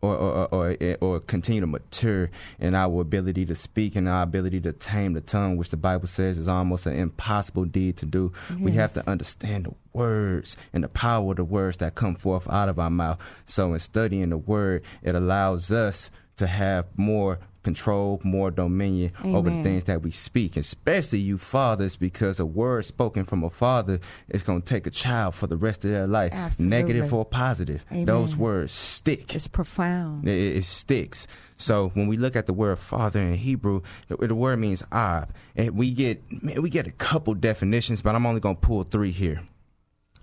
or 0.04 0.16
or, 0.16 0.32
or 0.32 0.54
or 0.54 0.76
eh, 0.80 0.96
or 1.00 1.20
continue 1.20 1.61
to 1.61 1.66
mature 1.66 2.30
in 2.58 2.75
our 2.75 3.00
ability 3.00 3.46
to 3.46 3.54
speak 3.54 3.96
and 3.96 4.08
our 4.08 4.23
ability 4.23 4.61
to 4.61 4.73
tame 4.73 5.14
the 5.14 5.20
tongue, 5.20 5.56
which 5.56 5.70
the 5.70 5.76
Bible 5.76 6.06
says 6.06 6.38
is 6.38 6.49
almost 6.49 6.87
an 6.87 6.94
impossible 6.94 7.64
deed 7.64 7.96
to 7.99 8.06
do. 8.06 8.32
We 8.58 8.73
have 8.73 8.92
to 8.94 9.08
understand 9.08 9.66
the 9.66 9.75
words 9.92 10.56
and 10.73 10.84
the 10.84 10.88
power 10.88 11.30
of 11.30 11.37
the 11.37 11.44
words 11.44 11.78
that 11.78 11.94
come 11.94 12.16
forth 12.16 12.49
out 12.49 12.68
of 12.68 12.78
our 12.78 12.90
mouth. 12.90 13.18
So 13.46 13.73
in 13.73 13.80
studying 13.80 14.30
the 14.30 14.38
word, 14.38 14.82
it 15.02 15.14
allows 15.14 15.73
us 15.73 16.11
to 16.37 16.46
have 16.46 16.87
more 16.96 17.38
control, 17.64 18.21
more 18.23 18.50
dominion 18.50 19.11
over 19.25 19.50
the 19.50 19.62
things 19.62 19.85
that 19.85 20.02
we 20.02 20.11
speak, 20.11 20.56
especially 20.56 21.18
you 21.18 21.38
fathers, 21.38 21.97
because 21.97 22.38
a 22.38 22.47
word 22.47 22.85
spoken 22.85 23.25
from 23.25 23.42
a 23.42 23.50
father 23.50 23.99
is 24.28 24.42
going 24.42 24.62
to 24.62 24.66
take 24.66 24.87
a 24.87 24.90
child 24.90 25.35
for 25.35 25.47
the 25.47 25.56
rest 25.56 25.85
of 25.85 25.90
their 25.90 26.06
life, 26.06 26.33
Absolutely. 26.33 26.76
negative 26.76 27.12
or 27.12 27.25
positive. 27.25 27.85
Those 27.90 28.37
words 28.37 28.73
stick. 28.73 29.35
It's 29.35 29.49
profound. 29.49 30.28
It, 30.28 30.59
it 30.59 30.64
sticks. 30.64 31.26
So 31.56 31.90
when 31.94 32.06
we 32.06 32.16
look 32.16 32.37
at 32.37 32.47
the 32.47 32.52
word 32.52 32.78
father 32.78 33.21
in 33.21 33.35
Hebrew, 33.35 33.83
the, 34.09 34.16
the 34.16 34.35
word 34.35 34.59
means 34.59 34.83
ab, 34.92 35.33
and 35.56 35.76
we 35.76 35.90
get 35.90 36.23
man, 36.42 36.62
we 36.62 36.71
get 36.71 36.87
a 36.87 36.92
couple 36.92 37.35
definitions, 37.35 38.02
but 38.02 38.14
I'm 38.14 38.26
only 38.26 38.40
gonna 38.40 38.56
pull 38.56 38.83
three 38.83 39.12
here. 39.12 39.40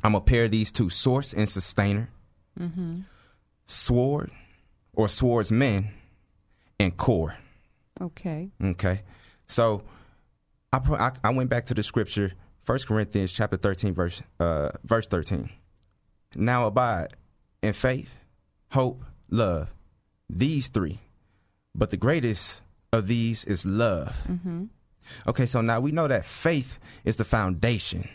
I'm 0.04 0.12
gonna 0.12 0.22
pair 0.22 0.48
these 0.48 0.72
two: 0.72 0.90
source 0.90 1.34
and 1.34 1.48
sustainer, 1.48 2.10
mm-hmm. 2.60 3.02
sword 3.66 4.32
or 4.94 5.08
swordsman, 5.08 5.90
and 6.82 6.98
core. 6.98 7.36
Okay. 8.00 8.50
Okay, 8.64 9.02
so 9.48 9.84
I, 10.74 10.78
I 10.78 11.12
I 11.24 11.30
went 11.30 11.50
back 11.50 11.68
to 11.68 11.74
the 11.74 11.84
scripture, 11.84 12.34
First 12.64 12.88
Corinthians 12.88 13.32
chapter 13.32 13.58
thirteen, 13.58 13.94
verse 13.94 14.22
uh, 14.40 14.70
verse 14.84 15.08
thirteen. 15.08 15.50
now 16.36 16.66
abide 16.66 17.14
in 17.62 17.74
faith, 17.74 18.20
hope, 18.72 19.04
love. 19.30 19.70
These 20.30 20.68
three. 20.70 21.00
But 21.76 21.90
the 21.92 21.98
greatest 21.98 22.62
of 22.92 23.08
these 23.08 23.44
is 23.46 23.66
love. 23.66 24.24
Mm-hmm. 24.28 24.66
Okay, 25.28 25.46
so 25.46 25.62
now 25.62 25.80
we 25.80 25.92
know 25.92 26.08
that 26.08 26.26
faith 26.26 26.80
is 27.04 27.18
the 27.18 27.24
foundation. 27.24 28.08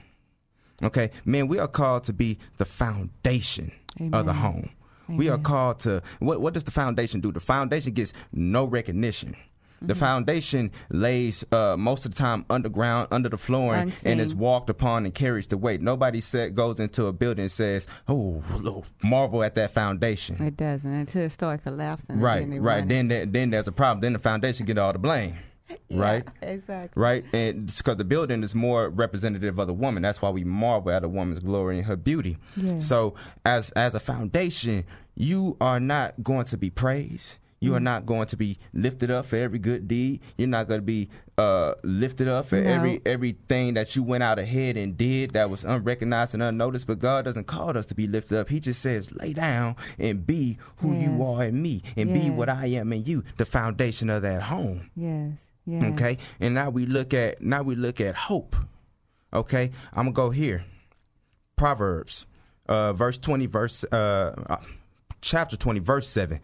Okay, 0.82 1.11
man, 1.25 1.49
we 1.49 1.58
are 1.58 1.68
called 1.68 2.04
to 2.04 2.12
be 2.12 2.38
the 2.58 2.64
foundation 2.64 3.73
of 4.12 4.26
the 4.26 4.32
Amen. 4.32 4.70
We 5.08 5.28
are 5.28 5.38
called 5.38 5.80
to 5.80 6.02
what? 6.18 6.40
What 6.40 6.54
does 6.54 6.64
the 6.64 6.70
foundation 6.70 7.20
do? 7.20 7.32
The 7.32 7.40
foundation 7.40 7.92
gets 7.92 8.12
no 8.32 8.64
recognition. 8.64 9.36
The 9.82 9.92
Mm-hmm. 9.92 10.00
foundation 10.00 10.70
lays 10.88 11.44
uh, 11.52 11.76
most 11.76 12.06
of 12.06 12.14
the 12.14 12.16
time 12.18 12.46
underground, 12.48 13.08
under 13.10 13.28
the 13.28 13.36
flooring, 13.36 13.92
and 14.06 14.20
is 14.22 14.34
walked 14.34 14.70
upon 14.70 15.04
and 15.04 15.14
carries 15.14 15.46
the 15.48 15.58
weight. 15.58 15.82
Nobody 15.82 16.22
said, 16.22 16.54
goes 16.54 16.80
into 16.80 17.06
a 17.06 17.12
building 17.12 17.42
and 17.42 17.52
says, 17.52 17.86
"Oh, 18.08 18.42
marvel 19.02 19.44
at 19.44 19.54
that 19.56 19.72
foundation." 19.72 20.42
It 20.42 20.56
doesn't 20.56 20.90
until 20.90 21.22
it 21.25 21.30
starts 21.32 21.64
collapsing. 21.64 22.18
Right, 22.18 22.48
then 22.48 22.62
right. 22.62 22.78
run 22.78 22.88
Then, 22.88 23.08
there, 23.08 23.26
then 23.26 23.50
there's 23.50 23.68
a 23.68 23.72
problem. 23.72 24.00
Then 24.00 24.14
the 24.14 24.18
foundation 24.18 24.64
get 24.64 24.78
all 24.78 24.94
the 24.94 24.98
blame. 24.98 25.36
Yeah, 25.68 25.76
Right, 26.00 26.25
Exactly. 26.42 27.00
right, 27.00 27.25
and 27.32 27.66
because 27.75 27.96
the 27.96 28.04
building 28.04 28.42
is 28.42 28.54
more 28.54 28.88
representative 28.88 29.58
of 29.58 29.66
the 29.66 29.75
woman. 29.75 30.02
That's 30.02 30.23
why 30.23 30.30
we 30.30 30.44
marvel 30.44 30.92
at 30.92 31.02
a 31.04 31.08
woman's 31.08 31.40
glory 31.40 31.78
and 31.78 31.87
her 31.87 31.96
beauty. 31.96 32.38
Yeah. 32.56 32.78
So, 32.78 33.14
as 33.44 33.70
as 33.70 33.94
a 33.94 34.00
foundation, 34.00 34.85
you 35.16 35.56
are 35.61 35.80
not 35.80 36.23
going 36.23 36.44
to 36.46 36.56
be 36.56 36.70
praised. 36.70 37.37
You 37.58 37.70
Mm. 37.73 37.76
are 37.76 37.80
not 37.80 38.06
going 38.06 38.26
to 38.28 38.37
be 38.37 38.58
lifted 38.75 39.11
up 39.11 39.25
for 39.26 39.37
every 39.37 39.58
good 39.58 39.88
deed. 39.88 40.20
You're 40.37 40.46
not 40.46 40.68
going 40.68 40.78
to 40.80 40.85
be 40.87 41.08
uh, 41.38 41.73
lifted 41.82 42.28
up 42.28 42.46
for 42.46 42.61
No. 42.61 42.68
every 42.70 43.00
everything 43.06 43.75
that 43.75 43.96
you 43.96 44.02
went 44.02 44.23
out 44.23 44.38
ahead 44.38 44.76
and 44.76 44.96
did 44.96 45.30
that 45.32 45.49
was 45.50 45.64
unrecognized 45.64 46.35
and 46.35 46.42
unnoticed. 46.42 46.87
But 46.87 46.99
God 46.99 47.25
doesn't 47.25 47.46
call 47.46 47.76
us 47.76 47.87
to 47.87 47.94
be 47.94 48.06
lifted 48.06 48.38
up. 48.38 48.50
He 48.50 48.61
just 48.61 48.80
says, 48.82 49.11
lay 49.12 49.32
down 49.32 49.75
and 49.99 50.25
be 50.26 50.58
who 50.76 50.94
you 50.94 51.25
are 51.25 51.44
in 51.44 51.61
me 51.62 51.82
and 51.96 52.12
be 52.12 52.28
what 52.30 52.49
I 52.50 52.66
am 52.66 52.92
in 52.92 53.04
you. 53.04 53.25
The 53.38 53.46
foundation 53.46 54.11
of 54.11 54.20
that 54.23 54.42
home. 54.42 54.90
Yes. 54.94 55.38
Yes. 55.66 55.92
Okay, 55.92 56.18
and 56.40 56.54
now 56.54 56.70
we 56.70 56.87
look 56.87 57.12
at 57.12 57.42
now 57.42 57.62
we 57.62 57.75
look 57.75 58.00
at 58.00 58.14
hope. 58.14 58.54
Okay, 59.32 59.73
I'm 59.92 60.04
gonna 60.04 60.12
go 60.12 60.30
here. 60.30 60.64
Proverbs, 61.56 62.26
uh, 62.68 62.92
verse 62.92 63.18
twenty, 63.18 63.46
verse 63.46 63.85
uh, 63.90 64.35
uh, 64.49 64.56
chapter 65.20 65.56
twenty, 65.56 65.80
verse 65.80 66.08
7 66.08 66.40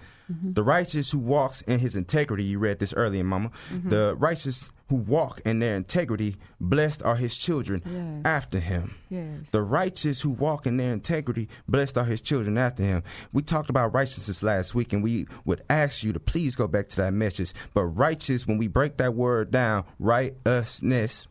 The 0.54 0.62
righteous 0.62 1.10
who 1.10 1.18
walks 1.18 1.60
in 1.62 1.78
his 1.80 1.94
integrity. 1.94 2.44
You 2.44 2.58
read 2.58 2.78
this 2.78 2.92
earlier, 2.94 3.22
Mama. 3.22 3.50
The 3.84 4.16
righteous 4.18 4.70
who 4.92 4.96
walk 4.98 5.40
in 5.46 5.58
their 5.58 5.74
integrity, 5.74 6.36
blessed 6.60 7.02
are 7.02 7.16
his 7.16 7.34
children 7.34 7.80
Yes. 7.86 8.20
after 8.26 8.60
him. 8.60 8.94
Yes. 9.08 9.48
The 9.50 9.62
righteous 9.62 10.20
who 10.20 10.28
walk 10.28 10.66
in 10.66 10.76
their 10.76 10.92
integrity, 10.92 11.48
blessed 11.66 11.96
are 11.96 12.04
his 12.04 12.20
children 12.20 12.58
after 12.58 12.82
him. 12.82 13.02
We 13.32 13.40
talked 13.40 13.70
about 13.70 13.94
righteousness 13.94 14.42
last 14.42 14.74
week, 14.74 14.92
and 14.92 15.02
we 15.02 15.26
would 15.46 15.62
ask 15.70 16.02
you 16.04 16.12
to 16.12 16.20
please 16.20 16.56
go 16.56 16.66
back 16.68 16.90
to 16.90 16.96
that 16.98 17.14
message. 17.14 17.54
But 17.72 17.84
righteous, 17.84 18.46
when 18.46 18.58
we 18.58 18.68
break 18.68 18.98
that 18.98 19.14
word 19.14 19.50
down, 19.50 19.84
righteousness 19.98 21.26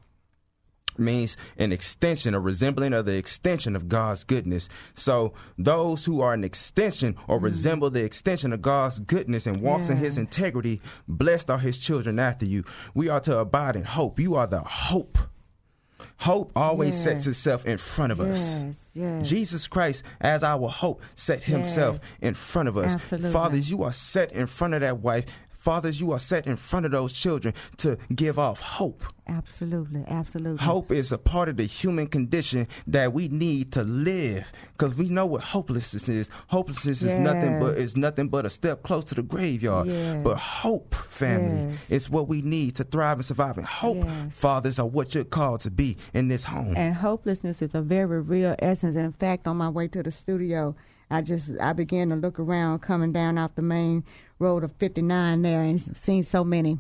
means 0.98 1.38
an 1.58 1.72
extension, 1.72 2.34
a 2.34 2.40
resembling 2.40 2.94
of 2.94 3.06
the 3.06 3.16
extension 3.16 3.76
of 3.76 3.90
God's 3.90 4.24
goodness. 4.24 4.70
So 4.94 5.34
those 5.58 6.06
who 6.06 6.22
are 6.22 6.34
an 6.34 6.44
extension 6.44 7.16
or 7.28 7.38
mm-hmm. 7.38 7.46
resemble 7.46 7.90
the 7.90 8.04
extension 8.04 8.54
of 8.54 8.62
God's 8.62 9.00
goodness 9.00 9.46
and 9.48 9.62
walks 9.62 9.90
in 9.90 9.98
his 9.98 10.18
integrity, 10.18 10.82
blessed 11.08 11.50
are 11.50 11.60
his 11.60 11.78
children 11.78 12.20
after 12.20 12.46
you. 12.46 12.64
We 12.94 13.10
are 13.10 13.20
to 13.22 13.38
abide 13.40 13.76
in 13.76 13.84
hope. 13.84 14.20
You 14.20 14.36
are 14.36 14.48
the 14.48 14.60
hope. 14.62 15.18
Hope 16.18 16.52
always 16.56 16.94
Yes. 16.94 17.04
sets 17.04 17.28
itself 17.28 17.66
in 17.66 17.78
front 17.80 18.12
of 18.12 18.20
us. 18.20 18.62
Yes, 18.62 18.84
yes. 18.94 19.30
Jesus 19.30 19.68
Christ, 19.68 20.04
as 20.20 20.44
our 20.44 20.70
hope, 20.70 21.02
set 21.16 21.44
himself 21.44 21.96
Yes. 21.96 22.04
in 22.22 22.34
front 22.36 22.70
of 22.70 22.78
us. 22.78 22.94
Absolutely. 22.94 23.32
Fathers, 23.32 23.72
you 23.72 23.84
are 23.84 23.92
set 23.92 24.32
in 24.32 24.46
front 24.46 24.76
of 24.76 24.82
that 24.82 25.00
wife. 25.00 25.26
Fathers, 25.62 26.02
you 26.02 26.12
are 26.12 26.18
set 26.18 26.48
in 26.48 26.56
front 26.56 26.88
of 26.88 26.92
those 26.92 27.14
children 27.14 27.54
to 27.78 27.96
give 28.16 28.40
off 28.40 28.60
hope. 28.60 29.04
Absolutely. 29.28 30.04
Absolutely. 30.08 30.58
Hope 30.66 30.92
is 30.92 31.12
a 31.12 31.20
part 31.20 31.50
of 31.50 31.58
the 31.58 31.66
human 31.66 32.08
condition 32.08 32.68
that 32.88 33.14
we 33.14 33.28
need 33.28 33.72
to 33.74 33.84
live 33.84 34.52
because 34.76 34.96
we 34.96 35.08
know 35.08 35.28
what 35.28 35.42
hopelessness 35.42 36.10
is. 36.10 36.30
Hopelessness 36.48 37.04
is 37.04 37.14
nothing 37.14 37.60
but 37.60 37.74
Yes. 37.78 37.84
is 37.92 37.98
nothing 37.98 38.28
but 38.28 38.44
a 38.48 38.50
step 38.50 38.82
close 38.82 39.06
to 39.06 39.16
the 39.16 39.22
graveyard. 39.22 39.86
Yes. 39.88 40.22
But 40.24 40.38
hope, 40.38 40.96
family, 40.96 41.74
Yes. 41.74 41.92
is 41.92 42.10
what 42.10 42.28
we 42.28 42.42
need 42.42 42.76
to 42.78 42.84
thrive 42.84 43.18
and 43.20 43.26
survive. 43.26 43.60
And 43.60 43.68
hope, 43.68 43.98
Yes. 44.04 44.34
fathers, 44.36 44.80
are 44.80 44.88
what 44.88 45.14
you're 45.14 45.24
called 45.24 45.60
to 45.62 45.70
be 45.70 45.96
in 46.16 46.28
this 46.28 46.46
home. 46.46 46.74
And 46.76 46.96
hopelessness 46.96 47.62
is 47.62 47.76
a 47.76 47.82
very 47.84 48.20
real 48.20 48.56
essence. 48.58 48.96
In 48.96 49.12
fact, 49.12 49.46
on 49.46 49.58
my 49.58 49.70
way 49.70 49.88
to 49.90 50.02
the 50.02 50.12
studio, 50.12 50.76
I 51.12 51.22
just 51.22 51.52
I 51.60 51.74
began 51.74 52.10
to 52.10 52.16
look 52.16 52.40
around 52.40 52.80
coming 52.80 53.12
down 53.12 53.38
off 53.38 53.56
the 53.56 53.62
main 53.62 54.04
road 54.42 54.64
of 54.64 54.74
59 54.74 55.44
there 55.44 55.62
and 55.62 55.96
seen 55.96 56.24
so 56.24 56.44
many 56.44 56.80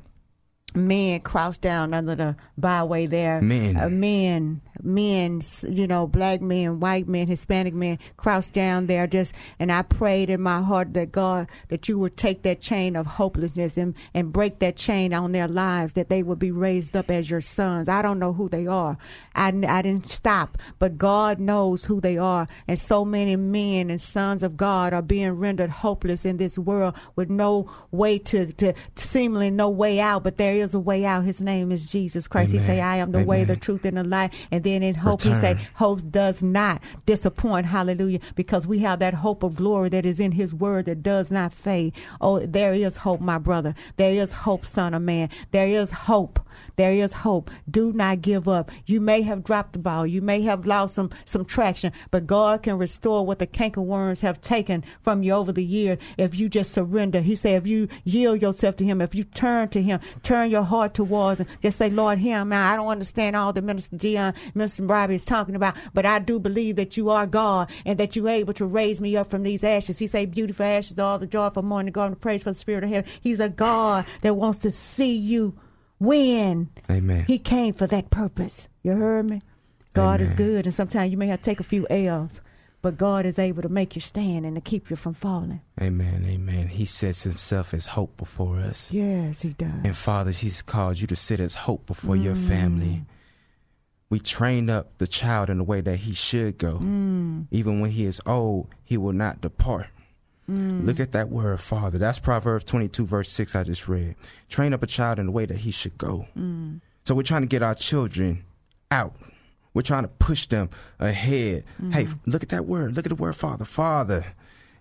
men 0.73 1.19
crouched 1.21 1.61
down 1.61 1.93
under 1.93 2.15
the 2.15 2.35
byway 2.57 3.05
there. 3.05 3.41
Men. 3.41 3.77
Uh, 3.77 3.89
men, 3.89 4.61
men, 4.81 5.41
you 5.67 5.87
know, 5.87 6.07
black 6.07 6.41
men, 6.41 6.79
white 6.79 7.07
men, 7.07 7.27
Hispanic 7.27 7.73
men 7.73 7.99
crouched 8.17 8.53
down 8.53 8.87
there 8.87 9.07
just, 9.07 9.33
and 9.59 9.71
I 9.71 9.81
prayed 9.81 10.29
in 10.29 10.41
my 10.41 10.61
heart 10.61 10.93
that 10.93 11.11
God, 11.11 11.47
that 11.69 11.89
you 11.89 11.99
would 11.99 12.17
take 12.17 12.43
that 12.43 12.61
chain 12.61 12.95
of 12.95 13.05
hopelessness 13.05 13.77
and, 13.77 13.95
and 14.13 14.31
break 14.31 14.59
that 14.59 14.77
chain 14.77 15.13
on 15.13 15.31
their 15.31 15.47
lives, 15.47 15.93
that 15.93 16.09
they 16.09 16.23
would 16.23 16.39
be 16.39 16.51
raised 16.51 16.95
up 16.95 17.09
as 17.11 17.29
your 17.29 17.41
sons. 17.41 17.89
I 17.89 18.01
don't 18.01 18.19
know 18.19 18.33
who 18.33 18.47
they 18.47 18.67
are. 18.67 18.97
I, 19.35 19.47
I 19.47 19.81
didn't 19.81 20.09
stop, 20.09 20.57
but 20.79 20.97
God 20.97 21.39
knows 21.39 21.85
who 21.85 21.99
they 21.99 22.17
are. 22.17 22.47
And 22.67 22.79
so 22.79 23.03
many 23.03 23.35
men 23.35 23.89
and 23.89 24.01
sons 24.01 24.43
of 24.43 24.57
God 24.57 24.93
are 24.93 25.01
being 25.01 25.31
rendered 25.31 25.69
hopeless 25.69 26.25
in 26.25 26.37
this 26.37 26.57
world 26.57 26.95
with 27.15 27.29
no 27.29 27.69
way 27.91 28.19
to, 28.19 28.51
to 28.53 28.73
seemingly 28.95 29.51
no 29.51 29.69
way 29.69 29.99
out, 29.99 30.23
but 30.23 30.37
there 30.37 30.60
is 30.61 30.73
a 30.73 30.79
way 30.79 31.03
out. 31.03 31.25
His 31.25 31.41
name 31.41 31.71
is 31.71 31.91
Jesus 31.91 32.27
Christ. 32.27 32.53
He 32.53 32.59
say, 32.59 32.79
I 32.79 32.97
am 32.97 33.11
the 33.11 33.23
way, 33.23 33.43
the 33.43 33.55
truth, 33.55 33.83
and 33.83 33.97
the 33.97 34.03
life. 34.03 34.31
And 34.51 34.63
then 34.63 34.83
in 34.83 34.95
hope, 34.95 35.21
he 35.23 35.35
say, 35.35 35.57
hope 35.75 36.09
does 36.09 36.41
not 36.41 36.81
disappoint. 37.05 37.65
Hallelujah. 37.65 38.19
Because 38.35 38.65
we 38.65 38.79
have 38.79 38.99
that 38.99 39.15
hope 39.15 39.43
of 39.43 39.55
glory 39.55 39.89
that 39.89 40.05
is 40.05 40.19
in 40.19 40.31
his 40.31 40.53
word 40.53 40.85
that 40.85 41.03
does 41.03 41.31
not 41.31 41.53
fade. 41.53 41.93
Oh, 42.21 42.39
there 42.39 42.73
is 42.73 42.97
hope, 42.97 43.21
my 43.21 43.37
brother. 43.37 43.75
There 43.97 44.13
is 44.13 44.31
hope, 44.31 44.65
son 44.65 44.93
of 44.93 45.01
man. 45.01 45.29
There 45.51 45.67
is 45.67 45.91
hope. 45.91 46.39
There 46.75 46.93
is 46.93 47.13
hope. 47.13 47.51
Do 47.69 47.93
not 47.93 48.21
give 48.21 48.47
up. 48.47 48.71
You 48.85 49.01
may 49.01 49.21
have 49.23 49.43
dropped 49.43 49.73
the 49.73 49.79
ball. 49.79 50.07
You 50.07 50.21
may 50.21 50.41
have 50.41 50.65
lost 50.65 50.95
some, 50.95 51.09
some 51.25 51.45
traction, 51.45 51.91
but 52.11 52.27
God 52.27 52.63
can 52.63 52.77
restore 52.77 53.25
what 53.25 53.39
the 53.39 53.47
cankerworms 53.47 54.21
have 54.21 54.41
taken 54.41 54.83
from 55.01 55.23
you 55.23 55.33
over 55.33 55.51
the 55.51 55.63
years 55.63 55.97
if 56.17 56.35
you 56.35 56.49
just 56.49 56.71
surrender. 56.71 57.19
He 57.21 57.35
said, 57.35 57.55
if 57.55 57.67
you 57.67 57.87
yield 58.03 58.41
yourself 58.41 58.75
to 58.77 58.85
him, 58.85 59.01
if 59.01 59.15
you 59.15 59.23
turn 59.23 59.69
to 59.69 59.81
him, 59.81 59.99
turn 60.23 60.49
your 60.49 60.63
heart 60.63 60.93
towards 60.93 61.39
him, 61.39 61.47
just 61.61 61.77
say, 61.77 61.89
Lord, 61.89 62.19
here 62.19 62.37
I'm 62.37 62.53
at. 62.53 62.73
I 62.73 62.75
don't 62.75 62.87
understand 62.87 63.35
all 63.35 63.53
that 63.53 63.63
Minister 63.63 63.97
Dion, 63.97 64.33
Minister 64.53 64.83
Robbie 64.83 65.15
is 65.15 65.25
talking 65.25 65.55
about, 65.55 65.75
but 65.93 66.05
I 66.05 66.19
do 66.19 66.39
believe 66.39 66.75
that 66.77 66.97
you 66.97 67.09
are 67.09 67.27
God 67.27 67.69
and 67.85 67.99
that 67.99 68.15
you're 68.15 68.29
able 68.29 68.53
to 68.53 68.65
raise 68.65 69.01
me 69.01 69.15
up 69.17 69.29
from 69.29 69.43
these 69.43 69.63
ashes. 69.63 69.99
He 69.99 70.07
said, 70.07 70.31
beautiful 70.31 70.65
ashes, 70.65 70.97
all 70.99 71.19
the 71.19 71.27
joy 71.27 71.49
for 71.49 71.61
mourning, 71.61 71.91
God, 71.91 72.05
and 72.05 72.21
praise 72.21 72.43
for 72.43 72.51
the 72.51 72.57
spirit 72.57 72.83
of 72.83 72.89
heaven. 72.89 73.09
He's 73.21 73.39
a 73.39 73.49
God 73.49 74.05
that 74.21 74.35
wants 74.35 74.59
to 74.59 74.71
see 74.71 75.15
you 75.15 75.53
win. 76.01 76.69
Amen. 76.89 77.23
He 77.27 77.37
came 77.37 77.73
for 77.73 77.87
that 77.87 78.09
purpose. 78.09 78.67
You 78.83 78.93
heard 78.93 79.29
me? 79.29 79.41
God 79.93 80.21
is 80.21 80.33
good, 80.33 80.65
and 80.65 80.73
sometimes 80.73 81.11
you 81.11 81.17
may 81.17 81.27
have 81.27 81.41
to 81.41 81.43
take 81.43 81.59
a 81.59 81.63
few 81.63 81.85
L's, 81.89 82.39
but 82.81 82.97
God 82.97 83.25
is 83.25 83.37
able 83.37 83.61
to 83.61 83.69
make 83.69 83.93
you 83.93 84.01
stand 84.01 84.45
and 84.45 84.55
to 84.55 84.61
keep 84.61 84.89
you 84.89 84.95
from 84.95 85.13
falling. 85.13 85.61
Amen. 85.81 86.25
Amen. 86.25 86.67
He 86.69 86.85
sets 86.85 87.23
himself 87.23 87.73
as 87.73 87.87
hope 87.87 88.15
before 88.17 88.57
us. 88.59 88.91
Yes, 88.91 89.41
He 89.41 89.49
does. 89.49 89.69
And 89.83 89.95
fathers, 89.95 90.39
he's 90.39 90.61
called 90.61 90.99
you 90.99 91.07
to 91.07 91.15
sit 91.15 91.39
as 91.41 91.55
hope 91.55 91.85
before 91.85 92.15
your 92.15 92.35
Mm. 92.35 92.47
family. 92.47 93.05
We 94.09 94.19
train 94.19 94.69
up 94.69 94.97
the 94.97 95.07
child 95.07 95.49
in 95.49 95.57
the 95.57 95.63
way 95.63 95.79
that 95.81 95.97
he 95.97 96.13
should 96.13 96.57
go. 96.57 96.79
Mm. 96.79 97.47
Even 97.51 97.79
when 97.81 97.91
he 97.91 98.05
is 98.05 98.19
old, 98.25 98.67
he 98.83 98.97
will 98.97 99.13
not 99.13 99.39
depart. 99.41 99.87
Mm. 100.51 100.85
Look 100.85 100.99
at 100.99 101.13
that 101.13 101.29
word, 101.29 101.61
Father. 101.61 101.97
That's 101.97 102.19
Proverbs 102.19 102.65
22, 102.65 103.05
verse 103.05 103.29
6, 103.29 103.55
I 103.55 103.63
just 103.63 103.87
read. 103.87 104.15
Train 104.49 104.73
up 104.73 104.83
a 104.83 104.87
child 104.87 105.19
in 105.19 105.27
the 105.27 105.31
way 105.31 105.45
that 105.45 105.57
he 105.57 105.71
should 105.71 105.97
go. 105.97 106.27
Mm. 106.37 106.81
So 107.05 107.15
we're 107.15 107.23
trying 107.23 107.41
to 107.41 107.47
get 107.47 107.63
our 107.63 107.75
children 107.75 108.43
out. 108.89 109.15
We're 109.73 109.81
trying 109.81 110.03
to 110.03 110.09
push 110.09 110.47
them 110.47 110.69
ahead. 110.99 111.63
Hey, 111.91 112.07
look 112.25 112.43
at 112.43 112.49
that 112.49 112.65
word. 112.65 112.95
Look 112.95 113.05
at 113.05 113.09
the 113.09 113.15
word 113.15 113.35
Father. 113.35 113.65
Father. 113.65 114.25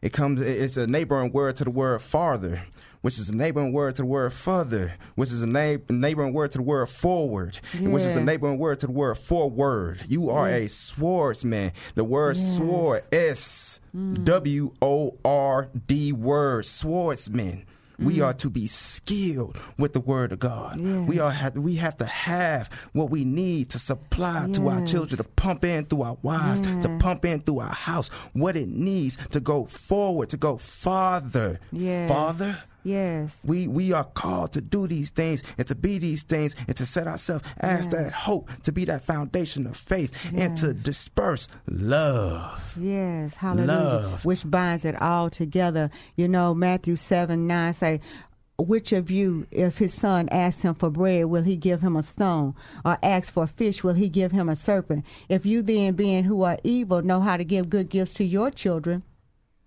It 0.02 0.12
comes. 0.12 0.40
It's 0.40 0.76
a 0.76 0.86
neighboring 0.86 1.30
word 1.32 1.56
to 1.56 1.64
the 1.64 1.70
word 1.70 2.00
farther, 2.02 2.62
which 3.02 3.18
is 3.18 3.30
a 3.30 3.36
neighboring 3.36 3.72
word 3.72 3.96
to 3.96 4.02
the 4.02 4.06
word 4.06 4.32
further, 4.32 4.94
which 5.14 5.30
is 5.30 5.42
a 5.42 5.46
na- 5.46 5.76
neighboring 5.88 6.32
word 6.32 6.52
to 6.52 6.58
the 6.58 6.62
word 6.62 6.86
forward, 6.86 7.58
which 7.78 8.02
is 8.02 8.16
a 8.16 8.20
neighboring 8.22 8.58
word 8.58 8.80
to 8.80 8.86
the 8.86 8.92
word 8.92 9.16
forward. 9.16 10.02
You 10.08 10.30
are 10.30 10.48
a 10.48 10.68
swordsman. 10.68 11.72
The 11.94 12.04
word 12.04 12.36
sword, 12.36 13.02
S 13.12 13.80
mm. 13.96 14.22
W 14.24 14.72
O 14.82 15.16
R 15.24 15.68
D 15.86 16.12
word, 16.12 16.66
swordsman. 16.66 17.64
We 17.98 18.16
mm. 18.16 18.26
are 18.26 18.32
to 18.34 18.48
be 18.48 18.66
skilled 18.66 19.58
with 19.76 19.92
the 19.92 20.00
word 20.00 20.32
of 20.32 20.38
God. 20.38 20.80
We 20.80 21.18
are 21.18 21.30
have, 21.30 21.58
we 21.58 21.76
have 21.76 21.98
to 21.98 22.06
have 22.06 22.70
what 22.92 23.10
we 23.10 23.24
need 23.24 23.68
to 23.70 23.78
supply 23.78 24.48
to 24.54 24.68
our 24.68 24.84
children, 24.86 25.18
to 25.18 25.24
pump 25.24 25.66
in 25.66 25.84
through 25.84 26.02
our 26.02 26.16
wives, 26.22 26.62
to 26.62 26.96
pump 26.98 27.26
in 27.26 27.40
through 27.40 27.60
our 27.60 27.74
house, 27.74 28.08
what 28.32 28.56
it 28.56 28.68
needs 28.68 29.18
to 29.32 29.40
go 29.40 29.66
forward, 29.66 30.30
to 30.30 30.38
go 30.38 30.56
farther. 30.56 31.60
Yes. 31.72 32.08
Father. 32.10 32.58
Yes. 32.82 33.36
We 33.44 33.68
we 33.68 33.92
are 33.92 34.04
called 34.04 34.52
to 34.52 34.60
do 34.60 34.86
these 34.86 35.10
things 35.10 35.42
and 35.58 35.66
to 35.66 35.74
be 35.74 35.98
these 35.98 36.22
things 36.22 36.54
and 36.66 36.76
to 36.76 36.86
set 36.86 37.06
ourselves 37.06 37.44
as 37.58 37.86
Yeah. 37.86 37.90
that 38.04 38.12
hope, 38.12 38.50
to 38.62 38.72
be 38.72 38.84
that 38.86 39.02
foundation 39.04 39.66
of 39.66 39.76
faith, 39.76 40.12
and 40.34 40.56
to 40.58 40.72
disperse 40.74 41.48
love. 41.68 42.76
Yes, 42.80 43.34
hallelujah. 43.34 43.66
Love. 43.66 44.24
Which 44.24 44.48
binds 44.50 44.84
it 44.84 45.00
all 45.00 45.30
together. 45.30 45.88
You 46.16 46.28
know, 46.28 46.54
Matthew 46.54 46.96
7 46.96 47.46
9 47.46 47.74
say, 47.74 48.00
Which 48.58 48.92
of 48.92 49.10
you, 49.10 49.46
if 49.50 49.78
his 49.78 49.94
son 49.94 50.28
asks 50.30 50.62
him 50.62 50.74
for 50.74 50.90
bread, 50.90 51.24
will 51.26 51.42
he 51.42 51.56
give 51.56 51.80
him 51.80 51.96
a 51.96 52.02
stone? 52.02 52.54
Or 52.84 52.98
asks 53.02 53.30
for 53.30 53.46
fish, 53.46 53.82
will 53.82 53.94
he 53.94 54.08
give 54.10 54.32
him 54.32 54.48
a 54.50 54.56
serpent? 54.56 55.04
If 55.30 55.46
you 55.46 55.62
then, 55.62 55.94
being 55.94 56.24
who 56.24 56.42
are 56.42 56.58
evil, 56.62 57.00
know 57.02 57.20
how 57.20 57.36
to 57.38 57.44
give 57.44 57.70
good 57.70 57.88
gifts 57.88 58.14
to 58.14 58.24
your 58.24 58.50
children, 58.50 59.02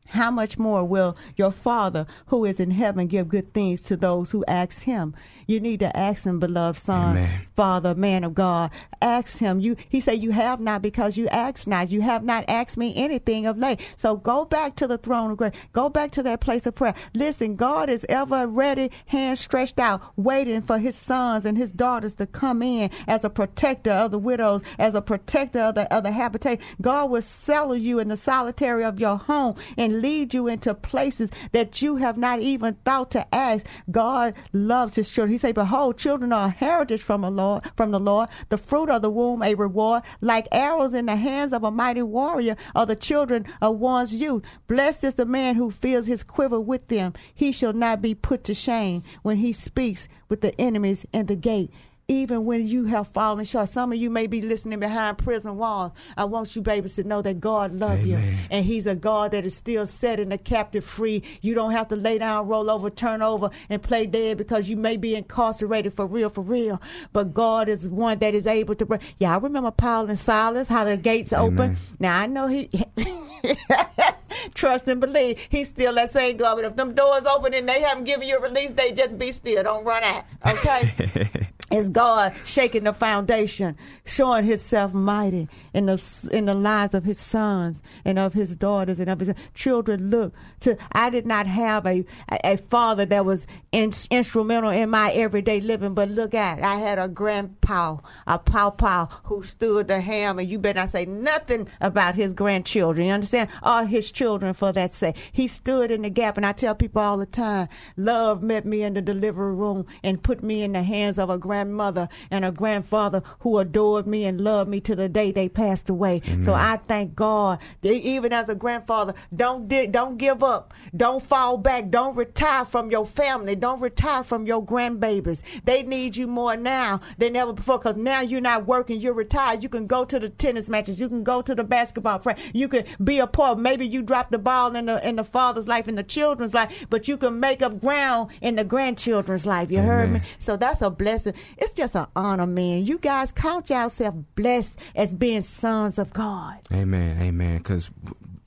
how 0.05 0.29
much 0.29 0.57
more 0.57 0.83
will 0.83 1.17
your 1.35 1.51
Father 1.51 2.05
who 2.27 2.45
is 2.45 2.59
in 2.59 2.71
heaven 2.71 3.07
give 3.07 3.29
good 3.29 3.53
things 3.53 3.81
to 3.83 3.97
those 3.97 4.31
who 4.31 4.43
ask 4.47 4.83
him? 4.83 5.15
You 5.47 5.59
need 5.59 5.79
to 5.79 5.95
ask 5.97 6.25
him, 6.25 6.39
beloved 6.39 6.79
son, 6.79 7.17
Amen. 7.17 7.47
Father, 7.55 7.95
man 7.95 8.23
of 8.23 8.33
God. 8.33 8.71
Ask 9.01 9.37
him. 9.37 9.59
You 9.59 9.75
he 9.89 9.99
said 9.99 10.23
you 10.23 10.31
have 10.31 10.59
not 10.59 10.81
because 10.81 11.17
you 11.17 11.27
ask 11.27 11.67
not. 11.67 11.89
You 11.89 12.01
have 12.01 12.23
not 12.23 12.45
asked 12.47 12.77
me 12.77 12.95
anything 12.95 13.45
of 13.45 13.57
late. 13.57 13.81
So 13.97 14.15
go 14.15 14.45
back 14.45 14.75
to 14.77 14.87
the 14.87 14.97
throne 14.97 15.31
of 15.31 15.37
grace. 15.37 15.53
Go 15.73 15.89
back 15.89 16.11
to 16.11 16.23
that 16.23 16.39
place 16.39 16.65
of 16.65 16.75
prayer. 16.75 16.93
Listen, 17.13 17.55
God 17.55 17.89
is 17.89 18.05
ever 18.07 18.47
ready, 18.47 18.91
hand 19.07 19.37
stretched 19.37 19.79
out, 19.79 20.01
waiting 20.15 20.61
for 20.61 20.77
his 20.77 20.95
sons 20.95 21.43
and 21.43 21.57
his 21.57 21.71
daughters 21.71 22.15
to 22.15 22.25
come 22.25 22.61
in 22.61 22.89
as 23.07 23.25
a 23.25 23.29
protector 23.29 23.91
of 23.91 24.11
the 24.11 24.19
widows, 24.19 24.61
as 24.79 24.95
a 24.95 25.01
protector 25.01 25.59
of 25.59 25.75
the 25.75 25.93
of 25.93 26.03
the 26.03 26.11
habitation. 26.11 26.63
God 26.81 27.09
will 27.09 27.21
settle 27.21 27.75
you 27.75 27.99
in 27.99 28.07
the 28.07 28.17
solitary 28.17 28.85
of 28.85 28.99
your 28.99 29.17
home 29.17 29.55
and 29.77 29.92
lead 29.93 30.33
you 30.33 30.47
into 30.47 30.73
places 30.73 31.29
that 31.51 31.81
you 31.81 31.97
have 31.97 32.17
not 32.17 32.41
even 32.41 32.75
thought 32.85 33.11
to 33.11 33.33
ask. 33.33 33.65
God 33.91 34.35
loves 34.51 34.95
his 34.95 35.09
children. 35.09 35.31
He 35.31 35.37
said, 35.37 35.55
Behold, 35.55 35.97
children 35.97 36.33
are 36.33 36.47
a 36.47 36.49
heritage 36.49 37.01
from 37.01 37.21
the 37.21 37.31
Lord, 37.31 37.63
from 37.77 37.91
the 37.91 37.99
Lord, 37.99 38.29
the 38.49 38.57
fruit 38.57 38.89
of 38.89 39.01
the 39.01 39.09
womb 39.09 39.43
a 39.43 39.55
reward, 39.55 40.03
like 40.21 40.47
arrows 40.51 40.93
in 40.93 41.05
the 41.05 41.15
hands 41.15 41.53
of 41.53 41.63
a 41.63 41.71
mighty 41.71 42.01
warrior 42.01 42.55
are 42.75 42.85
the 42.85 42.95
children 42.95 43.45
of 43.61 43.77
one's 43.77 44.13
youth. 44.13 44.43
Blessed 44.67 45.03
is 45.03 45.13
the 45.15 45.25
man 45.25 45.55
who 45.55 45.71
fills 45.71 46.07
his 46.07 46.23
quiver 46.23 46.59
with 46.59 46.87
them. 46.87 47.13
He 47.33 47.51
shall 47.51 47.73
not 47.73 48.01
be 48.01 48.15
put 48.15 48.43
to 48.45 48.53
shame 48.53 49.03
when 49.21 49.37
he 49.37 49.53
speaks 49.53 50.07
with 50.29 50.41
the 50.41 50.59
enemies 50.59 51.05
in 51.13 51.27
the 51.27 51.35
gate 51.35 51.71
even 52.07 52.45
when 52.45 52.67
you 52.67 52.85
have 52.85 53.07
fallen 53.07 53.45
short. 53.45 53.69
Some 53.69 53.91
of 53.93 53.97
you 53.97 54.09
may 54.09 54.27
be 54.27 54.41
listening 54.41 54.79
behind 54.79 55.17
prison 55.17 55.57
walls. 55.57 55.91
I 56.17 56.25
want 56.25 56.55
you 56.55 56.61
babies 56.61 56.95
to 56.95 57.03
know 57.03 57.21
that 57.21 57.39
God 57.39 57.71
loves 57.71 58.05
you. 58.05 58.17
And 58.51 58.65
He's 58.65 58.87
a 58.87 58.95
God 58.95 59.31
that 59.31 59.45
is 59.45 59.55
still 59.55 59.87
setting 59.87 60.29
the 60.29 60.37
captive 60.37 60.83
free. 60.83 61.23
You 61.41 61.53
don't 61.53 61.71
have 61.71 61.87
to 61.89 61.95
lay 61.95 62.17
down, 62.17 62.47
roll 62.47 62.69
over, 62.69 62.89
turn 62.89 63.21
over, 63.21 63.49
and 63.69 63.81
play 63.81 64.05
dead 64.05 64.37
because 64.37 64.69
you 64.69 64.75
may 64.75 64.97
be 64.97 65.15
incarcerated 65.15 65.93
for 65.93 66.05
real, 66.05 66.29
for 66.29 66.41
real. 66.41 66.81
But 67.13 67.33
God 67.33 67.69
is 67.69 67.87
one 67.87 68.19
that 68.19 68.35
is 68.35 68.47
able 68.47 68.75
to 68.75 68.85
bring. 68.85 68.99
Yeah, 69.17 69.33
I 69.33 69.37
remember 69.39 69.71
Paul 69.71 70.09
and 70.09 70.19
Silas, 70.19 70.67
how 70.67 70.83
the 70.83 70.97
gates 70.97 71.33
open. 71.33 71.77
Now 71.99 72.19
I 72.19 72.27
know 72.27 72.47
he 72.47 72.69
trust 74.53 74.87
and 74.87 74.99
believe. 74.99 75.39
He's 75.49 75.69
still 75.69 75.93
that 75.95 76.11
same 76.11 76.37
God. 76.37 76.55
But 76.55 76.65
if 76.65 76.75
them 76.75 76.93
doors 76.93 77.25
open 77.25 77.53
and 77.53 77.67
they 77.67 77.81
haven't 77.81 78.03
given 78.05 78.27
you 78.27 78.37
a 78.37 78.41
release, 78.41 78.71
they 78.71 78.91
just 78.91 79.17
be 79.17 79.31
still. 79.31 79.63
Don't 79.63 79.85
run 79.85 80.03
out. 80.03 80.25
Okay. 80.45 81.47
It's 81.73 81.89
God 81.89 82.35
shaking 82.43 82.83
the 82.83 82.93
foundation, 82.93 83.75
showing 84.05 84.45
Himself 84.45 84.93
mighty 84.93 85.49
in 85.73 85.87
the 85.87 86.01
in 86.31 86.45
the 86.45 86.53
lives 86.53 86.93
of 86.93 87.03
His 87.03 87.19
sons 87.19 87.81
and 88.05 88.19
of 88.19 88.33
His 88.33 88.55
daughters 88.55 88.99
and 88.99 89.09
of 89.09 89.19
His 89.19 89.35
children. 89.53 90.09
Look, 90.09 90.33
to 90.61 90.77
I 90.91 91.09
did 91.09 91.25
not 91.25 91.47
have 91.47 91.85
a 91.85 92.05
a, 92.43 92.57
father 92.57 93.05
that 93.05 93.25
was 93.25 93.45
in, 93.71 93.91
instrumental 94.11 94.69
in 94.69 94.89
my 94.89 95.11
everyday 95.11 95.59
living, 95.59 95.93
but 95.93 96.09
look 96.09 96.33
at 96.33 96.61
I 96.63 96.77
had 96.77 96.99
a 96.99 97.07
grandpa, 97.07 97.97
a 98.27 98.39
pow 98.39 99.09
who 99.25 99.43
stood 99.43 99.87
the 99.87 99.99
ham, 99.99 100.39
and 100.39 100.47
you 100.47 100.59
better 100.59 100.79
not 100.79 100.91
say 100.91 101.05
nothing 101.05 101.67
about 101.81 102.15
his 102.15 102.33
grandchildren. 102.33 103.07
You 103.07 103.13
understand? 103.13 103.49
All 103.61 103.85
his 103.85 104.11
children, 104.11 104.53
for 104.53 104.71
that 104.71 104.93
sake. 104.93 105.17
He 105.31 105.47
stood 105.47 105.91
in 105.91 106.03
the 106.03 106.09
gap, 106.09 106.37
and 106.37 106.45
I 106.45 106.51
tell 106.51 106.75
people 106.75 107.01
all 107.01 107.17
the 107.17 107.25
time, 107.25 107.67
love 107.97 108.43
met 108.43 108.65
me 108.65 108.83
in 108.83 108.93
the 108.93 109.01
delivery 109.01 109.53
room 109.53 109.85
and 110.03 110.21
put 110.21 110.43
me 110.43 110.63
in 110.63 110.73
the 110.73 110.83
hands 110.83 111.17
of 111.17 111.29
a 111.29 111.37
grandmother 111.37 112.09
and 112.29 112.45
a 112.45 112.51
grandfather 112.51 113.23
who 113.39 113.57
adored 113.57 114.07
me 114.07 114.25
and 114.25 114.39
loved 114.39 114.69
me 114.69 114.79
to 114.81 114.95
the 114.95 115.09
day 115.09 115.31
they 115.31 115.49
passed 115.49 115.62
away. 115.89 116.19
So 116.43 116.53
I 116.53 116.77
thank 116.87 117.15
God. 117.15 117.59
Even 117.81 118.33
as 118.33 118.49
a 118.49 118.55
grandfather, 118.55 119.13
don't 119.35 119.67
di- 119.67 119.87
don't 119.87 120.17
give 120.17 120.43
up. 120.43 120.73
Don't 120.95 121.21
fall 121.23 121.57
back. 121.57 121.89
Don't 121.89 122.15
retire 122.15 122.65
from 122.65 122.91
your 122.91 123.05
family. 123.05 123.55
Don't 123.55 123.81
retire 123.81 124.23
from 124.23 124.45
your 124.45 124.63
grandbabies. 124.63 125.41
They 125.63 125.83
need 125.83 126.15
you 126.15 126.27
more 126.27 126.55
now 126.57 127.01
than 127.17 127.35
ever 127.35 127.53
before 127.53 127.77
because 127.79 127.95
now 127.95 128.21
you're 128.21 128.41
not 128.41 128.67
working. 128.67 128.99
You're 128.99 129.13
retired. 129.13 129.63
You 129.63 129.69
can 129.69 129.87
go 129.87 130.05
to 130.05 130.19
the 130.19 130.29
tennis 130.29 130.69
matches. 130.69 130.99
You 130.99 131.09
can 131.09 131.23
go 131.23 131.41
to 131.41 131.55
the 131.55 131.63
basketball 131.63 132.19
practice. 132.19 132.45
You 132.53 132.67
can 132.67 132.85
be 133.03 133.19
a 133.19 133.27
part. 133.27 133.59
Maybe 133.59 133.85
you 133.87 134.01
drop 134.01 134.31
the 134.31 134.37
ball 134.37 134.75
in 134.75 134.85
the 134.85 135.07
in 135.07 135.15
the 135.15 135.23
father's 135.23 135.67
life, 135.67 135.87
in 135.87 135.95
the 135.95 136.03
children's 136.03 136.53
life, 136.53 136.85
but 136.89 137.07
you 137.07 137.17
can 137.17 137.39
make 137.39 137.61
up 137.61 137.79
ground 137.79 138.31
in 138.41 138.55
the 138.55 138.63
grandchildren's 138.63 139.45
life. 139.45 139.71
You 139.71 139.79
heard 139.79 140.11
me? 140.11 140.21
So 140.39 140.57
that's 140.57 140.81
a 140.81 140.89
blessing. 140.89 141.33
It's 141.57 141.73
just 141.73 141.95
an 141.95 142.07
honor, 142.15 142.47
man. 142.47 142.85
You 142.85 142.97
guys 142.97 143.31
count 143.31 143.69
yourself 143.69 144.15
blessed 144.35 144.77
as 144.95 145.13
being 145.13 145.41
sons 145.53 145.97
of 145.97 146.11
God. 146.13 146.57
Amen, 146.71 147.21
amen. 147.21 147.57
Because 147.59 147.89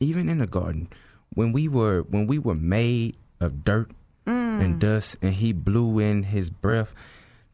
even 0.00 0.28
in 0.28 0.38
the 0.38 0.46
garden, 0.46 0.88
when 1.30 1.52
we 1.52 1.68
were 1.68 2.02
when 2.02 2.26
we 2.26 2.38
were 2.38 2.54
made 2.54 3.16
of 3.40 3.64
dirt 3.64 3.90
Mm. 4.26 4.60
and 4.60 4.80
dust, 4.80 5.14
and 5.22 5.34
He 5.34 5.52
blew 5.52 6.00
in 6.00 6.24
His 6.24 6.50
breath. 6.50 6.92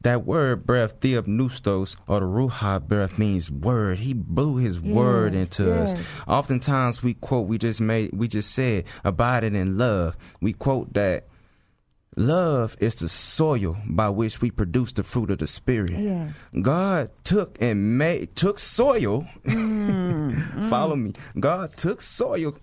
That 0.00 0.24
word 0.24 0.64
breath, 0.66 0.98
theopneustos, 1.00 1.96
or 2.08 2.20
the 2.20 2.26
ruha 2.26 2.80
breath 2.88 3.18
means 3.18 3.50
word. 3.50 3.98
He 3.98 4.14
blew 4.14 4.56
His 4.56 4.80
word 4.80 5.34
Yes, 5.34 5.42
into 5.60 5.72
us. 5.72 5.94
Oftentimes 6.26 7.02
we 7.02 7.12
quote, 7.14 7.46
we 7.46 7.58
just 7.58 7.80
made, 7.80 8.10
we 8.14 8.26
just 8.26 8.52
said, 8.52 8.84
abiding 9.04 9.54
in 9.54 9.76
love. 9.76 10.16
We 10.40 10.54
quote 10.54 10.94
that 10.94 11.26
love 12.16 12.76
is 12.80 12.96
the 12.96 13.08
soil 13.08 13.76
by 13.86 14.08
which 14.08 14.40
we 14.40 14.50
produce 14.50 14.92
the 14.92 15.02
fruit 15.02 15.30
of 15.30 15.38
the 15.38 15.46
spirit. 15.46 15.92
Yes. 15.92 16.36
God 16.60 17.10
took 17.24 17.56
and 17.60 17.96
made 17.98 18.36
took 18.36 18.58
soil. 18.58 19.26
Mm, 19.44 20.34
mm. 20.54 20.70
Follow 20.70 20.96
me. 20.96 21.12
God 21.38 21.76
took 21.76 22.00
soil 22.02 22.56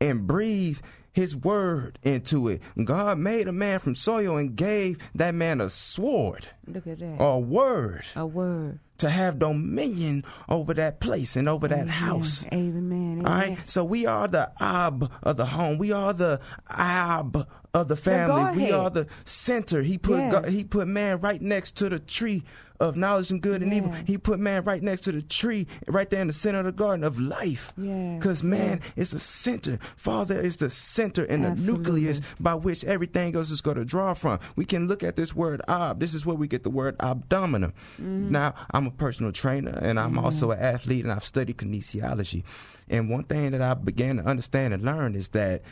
and 0.00 0.26
breathed 0.26 0.82
his 1.12 1.34
word 1.34 1.98
into 2.02 2.46
it. 2.48 2.60
God 2.84 3.18
made 3.18 3.48
a 3.48 3.52
man 3.52 3.78
from 3.78 3.94
soil 3.94 4.36
and 4.36 4.54
gave 4.54 4.98
that 5.14 5.34
man 5.34 5.60
a 5.62 5.70
sword 5.70 6.46
Look 6.66 6.86
at 6.86 6.98
that. 6.98 7.16
or 7.18 7.36
a 7.36 7.38
word 7.38 8.04
a 8.14 8.26
word. 8.26 8.80
to 8.98 9.08
have 9.08 9.38
dominion 9.38 10.24
over 10.46 10.74
that 10.74 11.00
place 11.00 11.34
and 11.34 11.48
over 11.48 11.68
that 11.68 11.78
Amen. 11.82 11.88
house. 11.88 12.44
Amen. 12.52 13.20
Amen. 13.20 13.26
All 13.26 13.32
right, 13.32 13.58
so 13.70 13.82
we 13.82 14.04
are 14.04 14.28
the 14.28 14.52
ab 14.60 15.10
of 15.22 15.38
the 15.38 15.46
home. 15.46 15.78
We 15.78 15.90
are 15.92 16.12
the 16.12 16.38
ab 16.68 17.48
of 17.76 17.88
the 17.88 17.96
family. 17.96 18.56
we 18.56 18.72
are 18.72 18.88
the 18.90 19.06
center. 19.24 19.82
He 19.82 19.98
put 19.98 20.18
Yes. 20.18 20.32
God, 20.32 20.48
he 20.48 20.64
put 20.64 20.88
man 20.88 21.20
right 21.20 21.42
next 21.42 21.76
to 21.76 21.88
the 21.88 21.98
tree 21.98 22.42
of 22.80 22.96
knowledge 22.96 23.30
and 23.30 23.40
good 23.40 23.62
and 23.62 23.72
evil. 23.72 23.90
He 24.04 24.18
put 24.18 24.38
man 24.38 24.64
right 24.64 24.82
next 24.82 25.02
to 25.02 25.12
the 25.12 25.22
tree, 25.22 25.66
right 25.86 26.08
there 26.10 26.20
in 26.20 26.26
the 26.26 26.32
center 26.32 26.58
of 26.58 26.66
the 26.66 26.72
garden 26.72 27.04
of 27.04 27.18
life. 27.18 27.72
Yes, 27.76 28.18
Because 28.18 28.42
man 28.42 28.80
is 28.96 29.10
the 29.10 29.20
center. 29.20 29.78
Father 29.96 30.38
is 30.38 30.58
the 30.58 30.68
center 30.68 31.24
and 31.24 31.44
the 31.44 31.54
nucleus 31.54 32.20
by 32.38 32.54
which 32.54 32.84
everything 32.84 33.34
else 33.34 33.50
is 33.50 33.60
going 33.62 33.78
to 33.78 33.84
draw 33.84 34.12
from. 34.14 34.40
We 34.56 34.64
can 34.66 34.88
look 34.88 35.02
at 35.02 35.16
this 35.16 35.34
word 35.34 35.62
ab. 35.68 36.00
This 36.00 36.12
is 36.14 36.26
where 36.26 36.36
we 36.36 36.48
get 36.48 36.64
the 36.64 36.70
word 36.70 36.96
abdominal. 37.00 37.70
Mm-hmm. 38.00 38.30
Now, 38.30 38.54
I'm 38.70 38.86
a 38.86 38.90
personal 38.90 39.32
trainer 39.32 39.78
and 39.82 39.98
I'm 39.98 40.18
also 40.18 40.50
an 40.50 40.58
athlete 40.58 41.04
and 41.04 41.12
I've 41.12 41.24
studied 41.24 41.56
kinesiology. 41.58 42.42
And 42.88 43.08
one 43.10 43.24
thing 43.24 43.52
that 43.52 43.62
I 43.62 43.72
began 43.74 44.18
to 44.18 44.24
understand 44.24 44.74
and 44.74 44.82
learn 44.82 45.14
is 45.14 45.28
that 45.28 45.62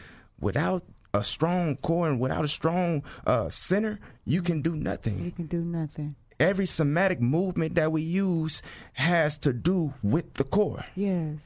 without 0.40 0.84
a 1.14 1.22
strong 1.24 1.76
core 1.76 2.08
and 2.08 2.18
without 2.20 2.44
a 2.44 2.48
strong 2.48 3.02
uh, 3.26 3.48
center, 3.48 3.98
you 4.26 4.42
can 4.42 4.60
do 4.62 4.74
nothing 4.74 5.24
You 5.24 5.30
can 5.30 5.46
do 5.46 5.62
nothing. 5.64 6.16
every 6.40 6.66
somatic 6.66 7.20
movement 7.20 7.74
that 7.76 7.92
we 7.92 8.02
use 8.02 8.60
has 8.94 9.38
to 9.38 9.52
do 9.52 9.94
with 10.02 10.34
the 10.34 10.44
core. 10.44 10.84
Yes. 10.96 11.38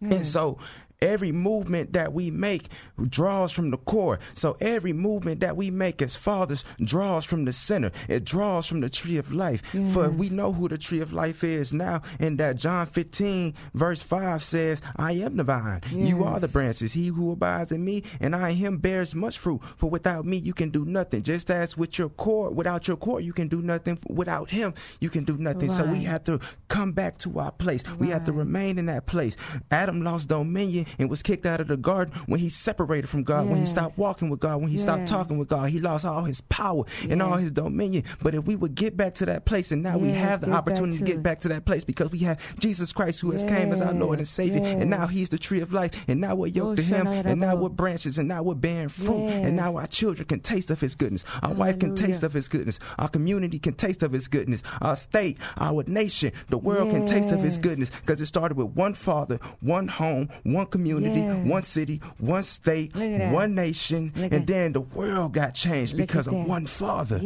And 0.00 0.26
so 0.26 0.58
every 1.02 1.32
movement 1.32 1.92
that 1.92 2.12
we 2.12 2.30
make 2.30 2.68
draws 3.08 3.52
from 3.52 3.70
the 3.70 3.76
core. 3.76 4.20
So 4.34 4.56
every 4.60 4.92
movement 4.92 5.40
that 5.40 5.56
we 5.56 5.70
make 5.70 6.00
as 6.00 6.16
fathers 6.16 6.64
draws 6.82 7.24
from 7.24 7.44
the 7.44 7.52
center. 7.52 7.90
It 8.08 8.24
draws 8.24 8.66
from 8.66 8.80
the 8.80 8.88
tree 8.88 9.18
of 9.18 9.32
life. 9.32 9.62
Yes. 9.74 9.92
For 9.92 10.08
we 10.08 10.30
know 10.30 10.52
who 10.52 10.68
the 10.68 10.78
tree 10.78 11.00
of 11.00 11.12
life 11.12 11.42
is 11.44 11.72
now, 11.72 12.02
and 12.20 12.38
that 12.38 12.56
John 12.56 12.86
15 12.86 13.54
verse 13.74 14.02
5 14.02 14.42
says, 14.42 14.80
I 14.96 15.12
am 15.12 15.36
the 15.36 15.44
vine. 15.44 15.82
You 15.90 16.24
are 16.24 16.40
the 16.40 16.48
branches. 16.48 16.92
He 16.92 17.08
who 17.08 17.32
abides 17.32 17.72
in 17.72 17.84
me 17.84 18.04
and 18.20 18.36
I 18.36 18.50
in 18.50 18.56
him 18.56 18.78
bears 18.78 19.14
much 19.14 19.38
fruit. 19.38 19.60
For 19.76 19.90
without 19.90 20.24
me 20.24 20.36
you 20.36 20.54
can 20.54 20.70
do 20.70 20.84
nothing. 20.84 21.22
Just 21.22 21.50
as 21.50 21.76
with 21.76 21.98
your 21.98 22.10
core, 22.10 22.50
without 22.50 22.86
your 22.86 22.96
core 22.96 23.20
you 23.20 23.32
can 23.32 23.48
do 23.48 23.60
nothing. 23.60 23.98
Without 24.08 24.50
him 24.50 24.74
you 25.00 25.10
can 25.10 25.24
do 25.24 25.36
nothing. 25.36 25.70
So 25.70 25.84
we 25.84 26.04
have 26.04 26.24
to 26.24 26.38
come 26.68 26.92
back 26.92 27.18
to 27.18 27.38
our 27.40 27.50
place. 27.50 27.82
We 27.98 28.08
have 28.08 28.24
to 28.24 28.32
remain 28.32 28.78
in 28.78 28.86
that 28.86 29.06
place. 29.06 29.36
Adam 29.70 30.02
lost 30.02 30.28
dominion 30.28 30.86
and 30.98 31.10
was 31.10 31.22
kicked 31.22 31.46
out 31.46 31.60
of 31.60 31.68
the 31.68 31.76
garden 31.76 32.14
when 32.26 32.40
he 32.40 32.48
separated 32.48 33.08
from 33.08 33.22
God, 33.22 33.48
when 33.48 33.58
he 33.58 33.66
stopped 33.66 33.98
walking 33.98 34.30
with 34.30 34.40
God, 34.40 34.60
when 34.60 34.70
he 34.70 34.78
stopped 34.78 35.06
talking 35.06 35.38
with 35.38 35.48
God. 35.48 35.70
He 35.70 35.80
lost 35.80 36.04
all 36.04 36.24
his 36.24 36.40
power 36.42 36.84
and 37.08 37.22
all 37.22 37.36
his 37.36 37.52
dominion. 37.52 38.04
But 38.22 38.34
if 38.34 38.44
we 38.44 38.56
would 38.56 38.74
get 38.74 38.96
back 38.96 39.14
to 39.16 39.26
that 39.26 39.44
place, 39.44 39.70
and 39.72 39.82
now 39.82 39.98
we 39.98 40.10
have 40.10 40.40
the 40.40 40.50
opportunity 40.52 40.98
to 40.98 41.04
to 41.04 41.12
get 41.12 41.22
back 41.22 41.40
to 41.40 41.48
that 41.48 41.64
place 41.64 41.84
because 41.84 42.10
we 42.10 42.18
have 42.18 42.38
Jesus 42.58 42.92
Christ 42.92 43.20
who 43.20 43.30
has 43.32 43.44
came 43.44 43.72
as 43.72 43.80
our 43.80 43.92
Lord 43.94 44.18
and 44.18 44.26
Yes, 44.26 44.30
Savior, 44.30 44.62
and 44.62 44.88
now. 44.90 45.06
He's 45.06 45.28
the 45.28 45.38
tree 45.38 45.60
of 45.60 45.72
life, 45.72 45.90
and 46.08 46.20
now 46.20 46.34
we're 46.34 46.46
yoked 46.46 46.72
Oh, 46.72 46.74
to 46.76 46.82
Him, 46.82 47.06
and 47.06 47.40
now 47.40 47.56
we're 47.56 47.68
branches, 47.68 48.18
and 48.18 48.28
now 48.28 48.42
we're 48.42 48.54
bearing 48.54 48.88
fruit, 48.88 49.28
and 49.28 49.56
now 49.56 49.76
our 49.76 49.86
children 49.86 50.26
can 50.26 50.40
taste 50.40 50.70
of 50.70 50.80
His 50.80 50.94
goodness, 50.94 51.24
our 51.42 51.52
wife 51.52 51.78
can 51.80 51.94
taste 51.94 52.22
of 52.22 52.32
His 52.32 52.48
goodness, 52.48 52.78
our 52.98 53.08
community 53.08 53.58
can 53.58 53.74
taste 53.74 54.02
of 54.02 54.12
His 54.12 54.28
goodness, 54.28 54.62
our 54.80 54.96
state, 54.96 55.38
our 55.58 55.82
nation, 55.86 56.32
the 56.48 56.56
world 56.58 56.90
can 56.90 57.04
taste 57.06 57.32
of 57.32 57.40
His 57.40 57.58
goodness 57.58 57.90
because 57.90 58.20
it 58.20 58.26
started 58.26 58.56
with 58.56 58.68
one 58.68 58.94
Father, 58.94 59.38
one 59.60 59.88
home, 59.88 60.28
one 60.44 60.66
community, 60.66 60.81
Yes. 60.86 61.46
one 61.46 61.62
city, 61.62 62.00
one 62.18 62.42
state, 62.42 62.94
Look 62.94 63.04
at 63.04 63.18
that. 63.18 63.32
one 63.34 63.54
nation, 63.54 64.12
Look 64.16 64.32
and 64.32 64.46
then 64.46 64.72
the 64.72 64.80
world 64.80 65.32
got 65.32 65.54
changed 65.54 65.92
Look 65.94 66.06
because 66.08 66.26
of 66.26 66.34
that. 66.34 66.48
one 66.48 66.66
Father. 66.66 67.20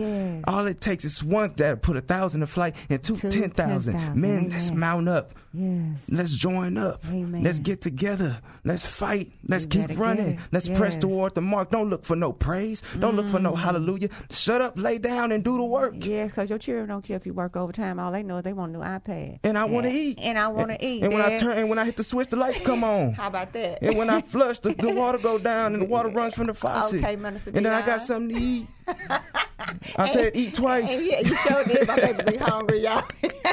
All 0.46 0.66
it 0.66 0.80
takes 0.80 1.04
is 1.04 1.22
one 1.22 1.54
that 1.56 1.82
put 1.82 1.96
a 1.96 2.00
thousand 2.00 2.40
to 2.40 2.46
flight 2.46 2.74
and 2.90 3.02
two, 3.02 3.16
Two 3.16 3.30
ten 3.30 3.50
thousand. 3.50 3.94
10,000. 3.94 4.20
Men, 4.20 4.50
let's 4.50 4.70
mount 4.70 5.08
up. 5.08 5.32
Yes. 5.52 6.04
Let's 6.10 6.32
join 6.36 6.76
up. 6.76 7.02
Amen. 7.08 7.42
Let's 7.42 7.60
get 7.60 7.80
together. 7.80 8.38
Let's 8.64 8.84
fight. 8.86 9.32
Let's 9.48 9.64
You 9.64 9.86
keep 9.86 9.98
running. 9.98 10.38
Let's 10.52 10.68
press 10.68 10.94
Yes. 10.94 10.96
Mm. 10.96 11.00
toward 11.00 11.34
the 11.34 11.40
mark. 11.40 11.70
Don't 11.70 11.88
look 11.88 12.04
for 12.04 12.14
no 12.14 12.32
praise. 12.34 12.82
Don't 12.98 13.16
look 13.16 13.26
for 13.26 13.38
no 13.38 13.54
hallelujah. 13.54 14.10
Shut 14.30 14.60
up, 14.60 14.74
lay 14.76 14.98
down, 14.98 15.32
and 15.32 15.42
do 15.42 15.56
the 15.56 15.64
work. 15.64 15.94
Yes, 16.04 16.30
because 16.32 16.50
your 16.50 16.58
children 16.58 16.88
don't 16.88 17.02
care 17.02 17.16
if 17.16 17.24
you 17.24 17.32
work 17.32 17.56
overtime. 17.56 17.98
All 17.98 18.12
they 18.12 18.22
know 18.22 18.36
is 18.38 18.44
they 18.44 18.52
want 18.52 18.74
a 18.74 18.78
new 18.78 18.84
iPad. 18.84 19.38
And 19.44 19.56
I 19.56 19.64
want 19.64 19.86
to 19.86 19.92
eat. 19.92 20.18
And 20.20 20.38
I 20.38 20.48
want 20.48 20.72
to 20.72 20.84
eat. 20.86 21.02
And 21.02 21.12
when 21.14 21.22
I 21.22 21.36
turn, 21.36 21.56
and 21.56 21.70
when 21.70 21.78
I 21.78 21.86
hit 21.86 21.96
the 21.96 22.04
switch, 22.04 22.28
the 22.28 22.36
lights 22.36 22.60
come 22.60 22.84
on. 22.92 23.14
How 23.14 23.28
about 23.28 23.35
that? 23.44 23.82
And 23.82 23.96
when 23.96 24.10
I 24.10 24.20
flush, 24.20 24.58
the, 24.60 24.74
the 24.74 24.90
water 24.90 25.18
go 25.18 25.38
down 25.38 25.74
and 25.74 25.82
the 25.82 25.86
water 25.86 26.08
runs 26.08 26.34
from 26.34 26.46
the 26.46 26.54
faucet. 26.62 27.02
Okay, 27.02 27.16
Minister 27.16 27.52
And 27.54 27.64
then 27.64 27.72
I 27.72 27.84
got 27.84 28.02
something 28.02 28.34
to 28.36 28.42
eat. 28.42 28.66
I 29.96 30.08
said 30.08 30.32
eat 30.34 30.54
twice. 30.54 30.92
And 30.92 31.06
yeah, 31.06 31.20
you 31.20 31.36
did. 31.74 31.86
My 31.86 31.96
baby 31.96 32.32
be 32.32 32.36
hungry, 32.36 32.82
y'all. 32.82 33.04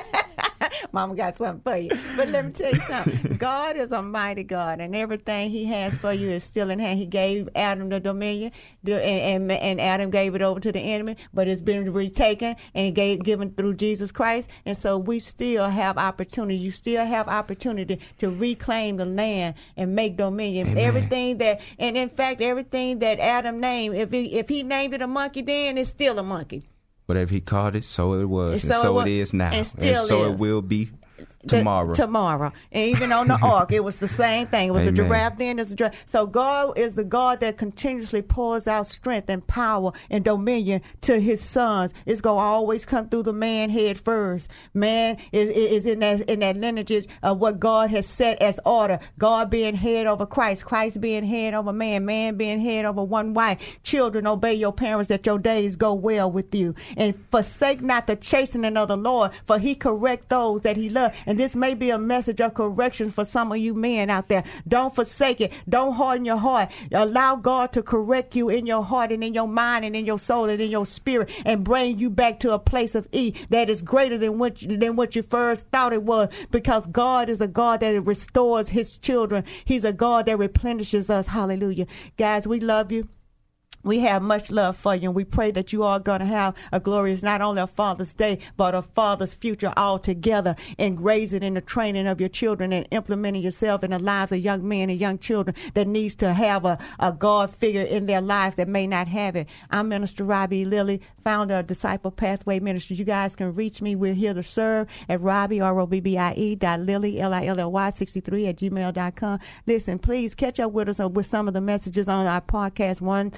Mama 0.91 1.15
got 1.15 1.38
something 1.38 1.62
for 1.62 1.78
you. 1.78 1.89
But 2.15 2.30
let 2.30 2.45
me 2.45 2.52
tell 2.52 2.73
you 2.73 2.80
something. 2.82 3.38
God 3.38 3.76
is 3.76 3.91
a 3.91 4.02
mighty 4.02 4.43
God, 4.43 4.80
and 4.80 4.95
everything 4.95 5.49
He 5.49 5.65
has 5.65 5.97
for 5.97 6.13
you 6.13 6.30
is 6.30 6.43
still 6.43 6.69
in 6.69 6.80
hand. 6.80 6.99
He 6.99 7.06
gave 7.06 7.49
Adam 7.56 7.89
the 7.89 7.99
dominion, 7.99 8.52
and, 8.86 8.99
and, 8.99 9.52
and 9.52 9.82
Adam 9.82 10.10
gave 10.10 10.36
it 10.36 10.41
over 10.41 10.60
to 10.60 10.71
the 10.71 10.80
enemy, 10.80 11.17
but 11.34 11.47
it's 11.47 11.62
been 11.62 11.91
retaken 11.91 12.56
and 12.73 12.95
gave, 12.95 13.23
given 13.23 13.52
through 13.52 13.76
Jesus 13.76 14.12
Christ. 14.12 14.49
And 14.65 14.78
so 14.78 14.97
we 14.97 15.19
still 15.19 15.67
have 15.67 15.97
opportunity. 15.97 16.58
You 16.58 16.71
still 16.71 17.06
have 17.06 17.28
opportunity 17.28 17.99
to 18.19 18.30
reclaim 18.30 18.97
the 18.97 19.06
land 19.06 19.56
and 19.78 19.95
make 19.95 20.17
dominion. 20.17 20.69
Amen. 20.69 20.84
Everything 20.84 21.38
that, 21.39 21.62
and 21.80 21.97
in 21.97 22.10
fact, 22.10 22.41
everything 22.41 22.99
that 22.99 23.19
Adam 23.19 23.60
named, 23.60 23.95
if 23.95 24.12
he, 24.12 24.38
if 24.38 24.49
he 24.49 24.63
named 24.63 24.93
it 24.93 25.02
a 25.02 25.08
monkey, 25.08 25.41
then 25.41 25.78
it's 25.78 25.89
still 25.89 26.19
a 26.19 26.23
monkey. 26.23 26.63
Whatever 27.13 27.32
he 27.32 27.41
called 27.41 27.76
it, 27.76 27.84
so 27.84 28.13
it 28.15 28.26
was, 28.26 28.63
And 28.63 28.73
and 28.73 28.82
so 28.82 28.99
it 29.02 29.08
it 29.08 29.12
is 29.19 29.34
now, 29.34 29.52
and 29.52 29.71
and 29.78 29.97
so 29.97 30.26
it 30.26 30.39
will 30.39 30.63
be 30.63 30.89
The- 31.43 31.58
tomorrow. 31.58 31.93
tomorrow. 31.93 32.51
And 32.71 32.89
even 32.89 33.12
on 33.12 33.27
the 33.27 33.38
ark, 33.43 33.71
it 33.71 33.84
was 33.84 33.99
the 33.99 34.08
same 34.08 34.47
thing. 34.47 34.69
It 34.69 34.71
was 34.71 34.88
a 34.88 34.91
giraffe 34.91 35.38
then, 35.38 35.60
it's 35.60 35.71
a 35.71 35.75
giraffe. 35.75 36.03
So 36.06 36.25
God 36.25 36.77
is 36.77 36.95
the 36.95 37.03
God 37.03 37.39
that 37.41 37.58
continuously 37.58 38.21
pours 38.21 38.67
out 38.67 38.88
strength 38.88 39.29
and 39.29 39.45
power 39.45 39.91
and 40.10 40.23
dominion 40.23 40.82
to 41.01 41.19
his 41.19 41.41
sons. 41.41 41.93
It's 42.06 42.21
gonna 42.21 42.39
always 42.39 42.86
come 42.86 43.10
through 43.10 43.23
the 43.23 43.34
man 43.34 43.69
head 43.69 43.99
first. 43.99 44.49
Man 44.73 45.17
is 45.32 45.49
is 45.49 45.86
in 45.86 45.99
that 45.99 46.21
in 46.29 46.39
that 46.39 46.56
lineage 46.58 47.08
of 47.21 47.39
what 47.39 47.60
God 47.60 47.89
has 47.91 48.06
set 48.08 48.41
as 48.41 48.60
order. 48.65 48.99
God 49.17 49.49
being 49.49 49.75
head 49.75 50.08
over 50.08 50.25
Christ, 50.25 50.65
Christ 50.65 51.01
being 51.01 51.23
head 51.23 51.53
over 51.53 51.73
man, 51.73 52.06
man 52.06 52.38
being 52.38 52.60
head 52.60 52.86
over 52.86 53.03
one 53.03 53.34
wife. 53.34 53.60
Children 53.84 54.27
obey 54.27 54.53
your 54.53 54.73
parents 54.73 55.10
that 55.10 55.25
your 55.25 55.39
days 55.39 55.75
go 55.75 55.93
well 55.93 56.32
with 56.32 56.53
you. 56.56 56.75
And 56.95 57.15
forsake 57.32 57.82
not 57.82 58.08
the 58.08 58.15
chastening 58.15 58.77
of 58.77 58.88
the 58.88 58.97
Lord, 58.97 59.32
for 59.45 59.60
he 59.60 59.75
correct 59.75 60.29
those 60.29 60.62
that 60.62 60.77
he 60.77 60.89
loves. 60.89 61.17
And 61.25 61.33
this 61.39 61.56
may 61.56 61.74
be 61.74 61.89
a 61.89 61.98
message 61.98 62.41
of 62.41 62.54
correction 62.54 63.12
for 63.12 63.26
some 63.26 63.52
of 63.52 63.58
you 63.58 63.74
men 63.74 64.10
out 64.10 64.30
there. 64.30 64.43
Don't 64.67 64.93
forsake 64.93 65.41
it. 65.41 65.54
Don't 65.67 65.93
harden 65.93 66.26
your 66.26 66.38
heart. 66.38 66.72
Allow 66.91 67.36
God 67.36 67.74
to 67.74 67.84
correct 67.84 68.36
you 68.36 68.50
in 68.50 68.65
your 68.65 68.84
heart 68.84 69.12
and 69.12 69.24
in 69.24 69.34
your 69.34 69.48
mind 69.48 69.86
and 69.86 69.96
in 69.96 70.06
your 70.06 70.19
soul 70.19 70.50
and 70.50 70.62
in 70.62 70.72
your 70.72 70.86
spirit 70.86 71.30
and 71.46 71.63
bring 71.63 72.00
you 72.00 72.10
back 72.10 72.39
to 72.41 72.54
a 72.54 72.60
place 72.60 72.96
of 72.96 73.08
ease 73.12 73.34
that 73.50 73.69
is 73.69 73.82
greater 73.82 74.17
than 74.17 74.38
what 74.38 74.62
you, 74.62 74.78
than 74.78 74.96
what 74.96 75.15
you 75.15 75.24
first 75.24 75.67
thought 75.67 75.93
it 75.93 76.04
was 76.04 76.30
because 76.52 76.86
God 76.88 77.30
is 77.30 77.41
a 77.41 77.48
God 77.48 77.80
that 77.80 78.02
restores 78.02 78.69
his 78.69 78.98
children. 78.98 79.43
He's 79.65 79.84
a 79.84 79.93
God 79.93 80.26
that 80.26 80.38
replenishes 80.38 81.10
us. 81.10 81.28
Hallelujah. 81.28 81.88
Guys, 82.17 82.48
we 82.48 82.60
love 82.60 82.91
you. 82.91 83.08
We 83.86 84.00
have 84.00 84.22
much 84.22 84.50
love 84.50 84.78
for 84.78 84.96
you, 84.96 85.10
and 85.10 85.15
we 85.15 85.26
pray 85.26 85.52
that 85.52 85.74
you 85.74 85.84
are 85.84 86.00
going 86.00 86.22
to 86.22 86.26
have 86.26 86.56
a 86.72 86.80
glorious, 86.80 87.22
not 87.22 87.41
only 87.41 87.62
a 87.62 87.67
Father's 87.67 88.13
Day, 88.13 88.39
but 88.56 88.74
a 88.74 88.82
Father's 88.82 89.34
future 89.34 89.74
altogether, 89.76 90.56
and 90.80 91.04
raising 91.04 91.43
in 91.43 91.56
the 91.56 91.62
training 91.62 92.08
of 92.08 92.22
your 92.22 92.30
children 92.30 92.72
and 92.72 92.88
implementing 92.91 93.41
yourself 93.41 93.84
in 93.84 93.91
the 93.91 94.00
lives 94.00 94.32
of 94.32 94.39
young 94.39 94.65
men 94.65 94.89
and 94.89 95.02
young 95.02 95.19
children 95.19 95.54
that 95.74 95.86
needs 95.86 96.15
to 96.15 96.32
have 96.32 96.63
a, 96.63 96.78
a 96.98 97.12
God 97.12 97.54
figure 97.54 97.82
in 97.82 98.06
their 98.06 98.22
life 98.22 98.56
that 98.56 98.69
may 98.69 98.88
not 98.88 99.10
have 99.10 99.36
it. 99.36 99.48
I'm 99.69 99.89
Minister 99.89 100.24
Robbie 100.24 100.63
Lilly, 100.63 101.02
founder 101.22 101.56
of 101.56 101.67
Disciple 101.67 102.12
Pathway 102.12 102.62
Ministry. 102.62 102.96
You 102.96 103.04
guys 103.04 103.36
can 103.36 103.54
reach 103.54 103.82
me. 103.82 103.98
We're 103.98 104.13
here 104.13 104.34
to 104.34 104.43
serve 104.43 104.88
at 105.10 105.19
Robbie, 105.19 105.60
R-O-B-B-I-E, 105.60 106.56
dot 106.56 106.80
Lilly, 106.80 107.19
L-I-L-L-Y, 107.19 107.89
63 107.89 108.48
at 108.48 108.56
gmail.com. 108.56 109.39
Listen, 109.67 110.00
please 110.00 110.34
catch 110.36 110.62
up 110.62 110.72
with 110.72 110.88
us 110.88 111.00
with 111.00 111.26
some 111.26 111.50
of 111.50 111.54
the 111.54 111.60
messages 111.60 112.08
on 112.08 112.26
our 112.26 112.39
podcast, 112.39 113.02
One 113.02 113.34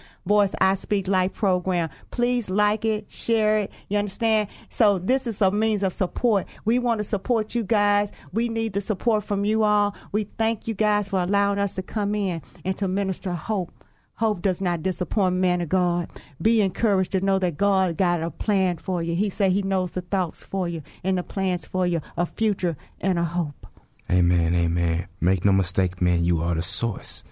I 0.61 0.75
Speak 0.75 1.07
Life 1.07 1.33
program. 1.33 1.89
Please 2.11 2.49
like 2.49 2.85
it, 2.85 3.11
share 3.11 3.57
it. 3.59 3.71
You 3.89 3.97
understand? 3.97 4.49
So 4.69 4.99
this 4.99 5.27
is 5.27 5.41
a 5.41 5.51
means 5.51 5.83
of 5.83 5.93
support. 5.93 6.47
We 6.65 6.79
want 6.79 6.99
to 6.99 7.03
support 7.03 7.55
you 7.55 7.63
guys. 7.63 8.11
We 8.33 8.49
need 8.49 8.73
the 8.73 8.81
support 8.81 9.23
from 9.23 9.45
you 9.45 9.63
all. 9.63 9.95
We 10.11 10.25
thank 10.37 10.67
you 10.67 10.73
guys 10.73 11.07
for 11.07 11.19
allowing 11.19 11.59
us 11.59 11.75
to 11.75 11.81
come 11.81 12.15
in 12.15 12.41
and 12.63 12.77
to 12.77 12.87
minister 12.87 13.31
hope. 13.31 13.71
Hope 14.15 14.41
does 14.41 14.61
not 14.61 14.81
disappoint 14.81 15.35
man 15.35 15.59
of 15.59 15.69
God. 15.69 16.09
Be 16.41 16.61
encouraged 16.61 17.11
to 17.11 17.21
know 17.21 17.37
that 17.39 17.57
God 17.57 17.97
got 17.97 18.23
a 18.23 18.31
plan 18.31 18.77
for 18.77 19.03
you. 19.03 19.13
He 19.13 19.29
said 19.29 19.51
he 19.51 19.61
knows 19.61 19.91
the 19.91 20.01
thoughts 20.01 20.43
for 20.43 20.69
you 20.69 20.83
and 21.03 21.17
the 21.17 21.23
plans 21.23 21.65
for 21.65 21.85
you, 21.85 21.99
a 22.15 22.25
future 22.25 22.77
and 23.01 23.19
a 23.19 23.23
hope. 23.23 23.67
Amen, 24.09 24.55
amen. 24.55 25.07
Make 25.19 25.43
no 25.43 25.51
mistake, 25.51 26.01
man, 26.01 26.23
you 26.23 26.39
are 26.41 26.55
the 26.55 26.61
source. 26.61 27.23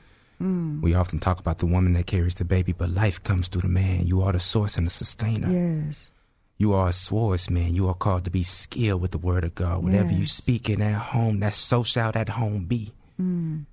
Mm. 0.44 0.82
We 0.82 0.94
often 0.94 1.20
talk 1.20 1.40
about 1.40 1.60
the 1.60 1.66
woman 1.66 1.94
that 1.94 2.06
carries 2.06 2.36
the 2.36 2.44
baby, 2.44 2.74
but 2.74 2.90
life 2.90 3.24
comes 3.24 3.48
through 3.48 3.62
the 3.62 3.70
man. 3.70 4.06
You 4.06 4.22
are 4.22 4.34
the 4.34 4.40
source 4.40 4.78
and 4.78 4.86
the 4.86 4.92
sustainer. 4.92 5.50
Yes. 5.50 6.10
You 6.58 6.74
are 6.74 6.90
a 6.90 6.94
swordsman. 6.94 7.74
You 7.74 7.88
are 7.88 7.94
called 7.94 8.26
to 8.26 8.32
be 8.32 8.44
skilled 8.44 9.02
with 9.02 9.12
the 9.12 9.18
word 9.18 9.44
of 9.44 9.56
God. 9.56 9.84
Whatever 9.84 10.12
you 10.12 10.26
speak 10.26 10.70
in 10.70 10.80
that 10.80 10.94
home, 10.94 11.40
that 11.40 11.54
so 11.54 11.84
shall 11.84 12.12
that 12.12 12.30
home 12.30 12.66
be. 12.66 12.92
Mm. 13.20 13.66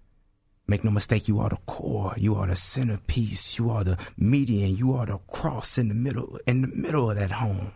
Make 0.66 0.84
no 0.84 0.92
mistake, 0.92 1.26
you 1.26 1.40
are 1.40 1.48
the 1.48 1.56
core. 1.66 2.14
You 2.16 2.36
are 2.36 2.46
the 2.46 2.54
centerpiece. 2.54 3.58
You 3.58 3.70
are 3.70 3.82
the 3.82 3.98
median. 4.16 4.76
You 4.76 4.94
are 4.94 5.06
the 5.06 5.18
cross 5.28 5.78
in 5.78 5.88
the 5.88 5.94
middle, 5.94 6.38
in 6.46 6.62
the 6.62 6.68
middle 6.68 7.10
of 7.10 7.16
that 7.16 7.32
home, 7.32 7.72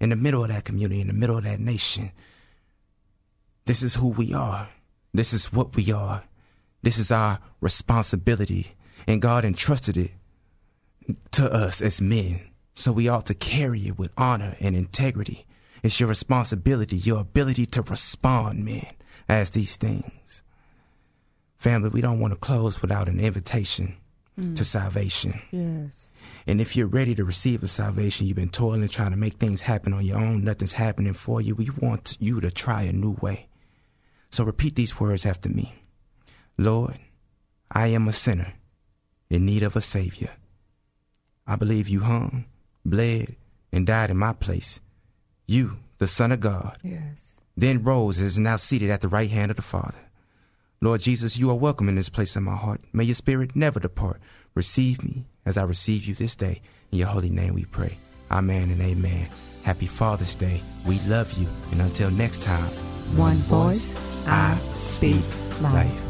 in 0.00 0.10
the 0.10 0.16
middle 0.16 0.44
of 0.44 0.50
that 0.50 0.64
community, 0.64 1.00
in 1.00 1.08
the 1.08 1.12
middle 1.12 1.38
of 1.38 1.44
that 1.44 1.58
nation. 1.58 2.12
This 3.66 3.82
is 3.82 3.96
who 3.96 4.08
we 4.08 4.32
are. 4.32 4.68
This 5.12 5.32
is 5.32 5.52
what 5.52 5.74
we 5.74 5.90
are. 5.90 6.22
This 6.82 6.98
is 6.98 7.10
our 7.10 7.38
responsibility. 7.60 8.74
And 9.06 9.22
God 9.22 9.44
entrusted 9.44 9.96
it 9.96 10.12
to 11.32 11.52
us 11.52 11.80
as 11.80 12.00
men. 12.00 12.40
So 12.74 12.92
we 12.92 13.08
ought 13.08 13.26
to 13.26 13.34
carry 13.34 13.88
it 13.88 13.98
with 13.98 14.12
honor 14.16 14.56
and 14.60 14.76
integrity. 14.76 15.46
It's 15.82 15.98
your 15.98 16.08
responsibility, 16.08 16.96
your 16.96 17.20
ability 17.20 17.66
to 17.66 17.82
respond, 17.82 18.64
men, 18.64 18.86
as 19.28 19.50
these 19.50 19.76
things. 19.76 20.42
Family, 21.56 21.88
we 21.90 22.00
don't 22.00 22.20
want 22.20 22.32
to 22.32 22.38
close 22.38 22.80
without 22.80 23.08
an 23.08 23.20
invitation 23.20 23.96
hmm. 24.38 24.54
to 24.54 24.64
salvation. 24.64 25.40
Yes. 25.50 26.10
And 26.46 26.60
if 26.60 26.74
you're 26.74 26.86
ready 26.86 27.14
to 27.14 27.24
receive 27.24 27.62
a 27.62 27.68
salvation, 27.68 28.26
you've 28.26 28.36
been 28.36 28.50
toiling, 28.50 28.88
trying 28.88 29.10
to 29.10 29.16
make 29.16 29.34
things 29.34 29.62
happen 29.62 29.92
on 29.92 30.04
your 30.04 30.18
own, 30.18 30.44
nothing's 30.44 30.72
happening 30.72 31.12
for 31.12 31.40
you. 31.40 31.54
We 31.54 31.70
want 31.78 32.16
you 32.20 32.40
to 32.40 32.50
try 32.50 32.82
a 32.82 32.92
new 32.92 33.16
way. 33.20 33.48
So 34.30 34.44
repeat 34.44 34.74
these 34.76 35.00
words 35.00 35.26
after 35.26 35.48
me 35.48 35.74
Lord, 36.60 36.98
I 37.72 37.86
am 37.86 38.06
a 38.06 38.12
sinner 38.12 38.52
in 39.30 39.46
need 39.46 39.62
of 39.62 39.76
a 39.76 39.80
Savior. 39.80 40.32
I 41.46 41.56
believe 41.56 41.88
you 41.88 42.00
hung, 42.00 42.44
bled, 42.84 43.36
and 43.72 43.86
died 43.86 44.10
in 44.10 44.18
my 44.18 44.34
place. 44.34 44.78
You, 45.46 45.78
the 45.96 46.06
Son 46.06 46.32
of 46.32 46.40
God. 46.40 46.76
Yes. 46.82 47.40
Then 47.56 47.82
rose 47.82 48.18
and 48.18 48.26
is 48.26 48.38
now 48.38 48.58
seated 48.58 48.90
at 48.90 49.00
the 49.00 49.08
right 49.08 49.30
hand 49.30 49.50
of 49.50 49.56
the 49.56 49.62
Father. 49.62 50.00
Lord 50.82 51.00
Jesus, 51.00 51.38
you 51.38 51.48
are 51.48 51.56
welcome 51.56 51.88
in 51.88 51.94
this 51.94 52.10
place 52.10 52.36
in 52.36 52.42
my 52.42 52.56
heart. 52.56 52.82
May 52.92 53.04
your 53.04 53.14
spirit 53.14 53.56
never 53.56 53.80
depart. 53.80 54.20
Receive 54.54 55.02
me 55.02 55.24
as 55.46 55.56
I 55.56 55.62
receive 55.62 56.04
you 56.04 56.14
this 56.14 56.36
day. 56.36 56.60
In 56.92 56.98
your 56.98 57.08
holy 57.08 57.30
name 57.30 57.54
we 57.54 57.64
pray. 57.64 57.96
Amen 58.30 58.70
and 58.70 58.82
amen. 58.82 59.28
Happy 59.62 59.86
Father's 59.86 60.34
Day. 60.34 60.60
We 60.86 60.98
love 61.00 61.32
you. 61.38 61.48
And 61.72 61.80
until 61.80 62.10
next 62.10 62.42
time, 62.42 62.68
One 63.16 63.36
voice, 63.36 63.96
I 64.26 64.58
speak 64.78 65.24
life. 65.62 66.09